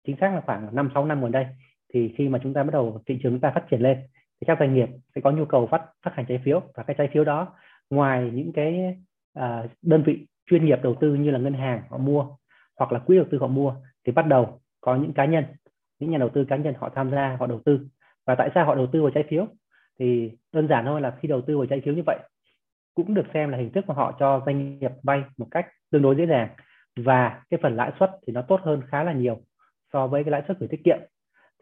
chính 0.06 0.16
xác 0.20 0.34
là 0.34 0.40
khoảng 0.40 0.74
5 0.74 0.90
6 0.94 1.06
năm 1.06 1.22
gần 1.22 1.32
đây 1.32 1.46
thì 1.94 2.14
khi 2.16 2.28
mà 2.28 2.38
chúng 2.42 2.54
ta 2.54 2.62
bắt 2.62 2.72
đầu 2.72 3.02
thị 3.06 3.18
trường 3.22 3.32
chúng 3.32 3.40
ta 3.40 3.52
phát 3.54 3.64
triển 3.70 3.80
lên 3.80 3.98
thì 4.40 4.44
các 4.46 4.58
doanh 4.60 4.74
nghiệp 4.74 4.88
sẽ 5.14 5.20
có 5.20 5.30
nhu 5.30 5.44
cầu 5.44 5.66
phát 5.66 5.82
phát 6.02 6.14
hành 6.14 6.26
trái 6.28 6.40
phiếu. 6.44 6.60
Và 6.74 6.82
cái 6.82 6.96
trái 6.98 7.08
phiếu 7.12 7.24
đó 7.24 7.54
ngoài 7.90 8.30
những 8.34 8.52
cái 8.52 8.96
à, 9.34 9.64
đơn 9.82 10.02
vị 10.02 10.26
chuyên 10.50 10.64
nghiệp 10.64 10.78
đầu 10.82 10.94
tư 11.00 11.14
như 11.14 11.30
là 11.30 11.38
ngân 11.38 11.54
hàng 11.54 11.82
họ 11.90 11.98
mua 11.98 12.26
hoặc 12.78 12.92
là 12.92 12.98
quỹ 12.98 13.16
đầu 13.16 13.26
tư 13.30 13.38
họ 13.38 13.46
mua 13.46 13.74
thì 14.06 14.12
bắt 14.12 14.26
đầu 14.26 14.60
có 14.80 14.96
những 14.96 15.12
cá 15.12 15.24
nhân 15.24 15.44
những 15.98 16.10
nhà 16.10 16.18
đầu 16.18 16.28
tư 16.28 16.44
cá 16.44 16.56
nhân 16.56 16.74
họ 16.78 16.88
tham 16.94 17.10
gia 17.10 17.36
họ 17.40 17.46
đầu 17.46 17.60
tư. 17.64 17.80
Và 18.26 18.34
tại 18.34 18.50
sao 18.54 18.66
họ 18.66 18.74
đầu 18.74 18.86
tư 18.92 19.02
vào 19.02 19.10
trái 19.10 19.24
phiếu? 19.28 19.46
Thì 19.98 20.30
đơn 20.52 20.68
giản 20.68 20.84
thôi 20.84 21.00
là 21.00 21.16
khi 21.20 21.28
đầu 21.28 21.40
tư 21.40 21.58
vào 21.58 21.66
trái 21.66 21.80
phiếu 21.84 21.94
như 21.94 22.02
vậy 22.06 22.18
cũng 22.96 23.14
được 23.14 23.26
xem 23.34 23.50
là 23.50 23.58
hình 23.58 23.72
thức 23.72 23.84
mà 23.88 23.94
họ 23.94 24.16
cho 24.20 24.42
doanh 24.46 24.78
nghiệp 24.78 24.90
vay 25.02 25.22
một 25.36 25.46
cách 25.50 25.66
tương 25.90 26.02
đối 26.02 26.16
dễ 26.16 26.26
dàng 26.26 26.48
và 26.96 27.42
cái 27.50 27.60
phần 27.62 27.76
lãi 27.76 27.92
suất 27.98 28.10
thì 28.26 28.32
nó 28.32 28.42
tốt 28.42 28.60
hơn 28.62 28.82
khá 28.88 29.02
là 29.04 29.12
nhiều 29.12 29.38
so 29.92 30.06
với 30.06 30.24
cái 30.24 30.30
lãi 30.30 30.42
suất 30.48 30.58
gửi 30.58 30.68
tiết 30.68 30.80
kiệm 30.84 30.98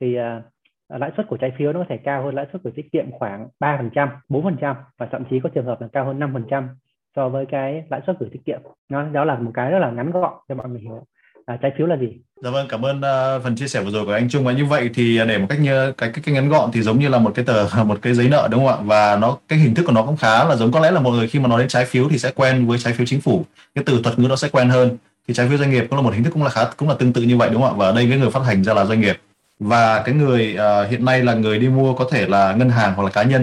thì 0.01 0.17
uh, 0.19 1.01
lãi 1.01 1.13
suất 1.17 1.27
của 1.29 1.37
trái 1.37 1.53
phiếu 1.59 1.73
nó 1.73 1.79
có 1.81 1.87
thể 1.89 1.97
cao 1.97 2.25
hơn 2.25 2.35
lãi 2.35 2.47
suất 2.53 2.63
gửi 2.63 2.73
tiết 2.77 2.93
kiệm 2.93 3.11
khoảng 3.13 3.49
3%, 3.61 4.09
4% 4.29 4.75
và 4.99 5.07
thậm 5.07 5.25
chí 5.31 5.41
có 5.41 5.49
trường 5.49 5.67
hợp 5.67 5.81
là 5.81 5.89
cao 5.93 6.05
hơn 6.05 6.19
5% 6.19 6.69
so 7.17 7.29
với 7.29 7.47
cái 7.47 7.85
lãi 7.91 8.01
suất 8.07 8.19
gửi 8.21 8.31
tiết 8.33 8.43
kiệm. 8.45 8.61
Nó 8.89 9.09
đó 9.09 9.25
là 9.25 9.39
một 9.39 9.51
cái 9.55 9.71
rất 9.71 9.79
là 9.79 9.91
ngắn 9.91 10.11
gọn 10.11 10.33
cho 10.49 10.55
mọi 10.55 10.69
người 10.69 10.81
hiểu 10.81 11.05
à, 11.47 11.59
trái 11.63 11.73
phiếu 11.79 11.87
là 11.87 11.97
gì. 11.97 12.07
Dạ 12.43 12.51
vâng, 12.51 12.67
cảm 12.69 12.83
ơn 12.83 12.97
uh, 12.97 13.43
phần 13.43 13.57
chia 13.57 13.69
sẻ 13.69 13.83
vừa 13.83 13.91
rồi 13.91 14.05
của 14.05 14.13
anh 14.13 14.29
Trung. 14.29 14.45
Và 14.45 14.53
như 14.53 14.65
vậy 14.65 14.91
thì 14.95 15.19
à, 15.19 15.25
để 15.25 15.39
một 15.39 15.47
cách 15.49 15.61
như 15.61 15.93
cái, 15.93 16.11
cái 16.13 16.23
cái 16.25 16.35
ngắn 16.35 16.49
gọn 16.49 16.71
thì 16.73 16.83
giống 16.83 16.99
như 16.99 17.09
là 17.09 17.19
một 17.19 17.33
cái 17.35 17.45
tờ 17.45 17.67
một 17.85 17.99
cái 18.03 18.15
giấy 18.15 18.29
nợ 18.29 18.49
đúng 18.51 18.67
không 18.67 18.79
ạ? 18.79 18.85
Và 18.85 19.17
nó 19.17 19.39
cái 19.49 19.59
hình 19.59 19.75
thức 19.75 19.83
của 19.87 19.93
nó 19.93 20.03
cũng 20.03 20.17
khá 20.17 20.45
là 20.45 20.57
giống 20.57 20.73
có 20.73 20.81
lẽ 20.81 20.91
là 20.91 21.01
mọi 21.01 21.13
người 21.13 21.29
khi 21.29 21.39
mà 21.39 21.49
nói 21.49 21.61
đến 21.61 21.69
trái 21.69 21.85
phiếu 21.85 22.09
thì 22.09 22.19
sẽ 22.19 22.31
quen 22.35 22.67
với 22.67 22.79
trái 22.79 22.93
phiếu 22.93 23.07
chính 23.07 23.21
phủ. 23.21 23.45
Cái 23.75 23.85
từ 23.87 24.01
thuật 24.03 24.19
ngữ 24.19 24.29
nó 24.29 24.37
sẽ 24.37 24.49
quen 24.49 24.69
hơn 24.69 24.97
thì 25.29 25.35
trái 25.35 25.49
phiếu 25.49 25.59
doanh 25.59 25.71
nghiệp 25.71 25.87
cũng 25.91 25.99
là 25.99 26.03
một 26.03 26.15
hình 26.15 26.25
thức 26.25 26.31
cũng 26.31 26.43
là 26.43 26.51
khá 26.51 26.65
cũng 26.77 26.89
là 26.89 26.95
tương 26.95 27.13
tự 27.13 27.23
như 27.23 27.37
vậy 27.37 27.51
đúng 27.53 27.63
không 27.63 27.71
ạ 27.71 27.77
và 27.79 27.87
ở 27.87 27.95
đây 27.95 28.07
cái 28.11 28.19
người 28.19 28.31
phát 28.31 28.43
hành 28.45 28.65
ra 28.65 28.75
là 28.75 28.85
doanh 28.85 29.01
nghiệp 29.01 29.17
và 29.59 30.03
cái 30.03 30.15
người 30.15 30.57
uh, 30.57 30.91
hiện 30.91 31.05
nay 31.05 31.23
là 31.23 31.35
người 31.35 31.59
đi 31.59 31.69
mua 31.69 31.95
có 31.95 32.09
thể 32.11 32.27
là 32.27 32.53
ngân 32.53 32.71
hàng 32.71 32.93
hoặc 32.97 33.05
là 33.05 33.11
cá 33.11 33.23
nhân 33.23 33.33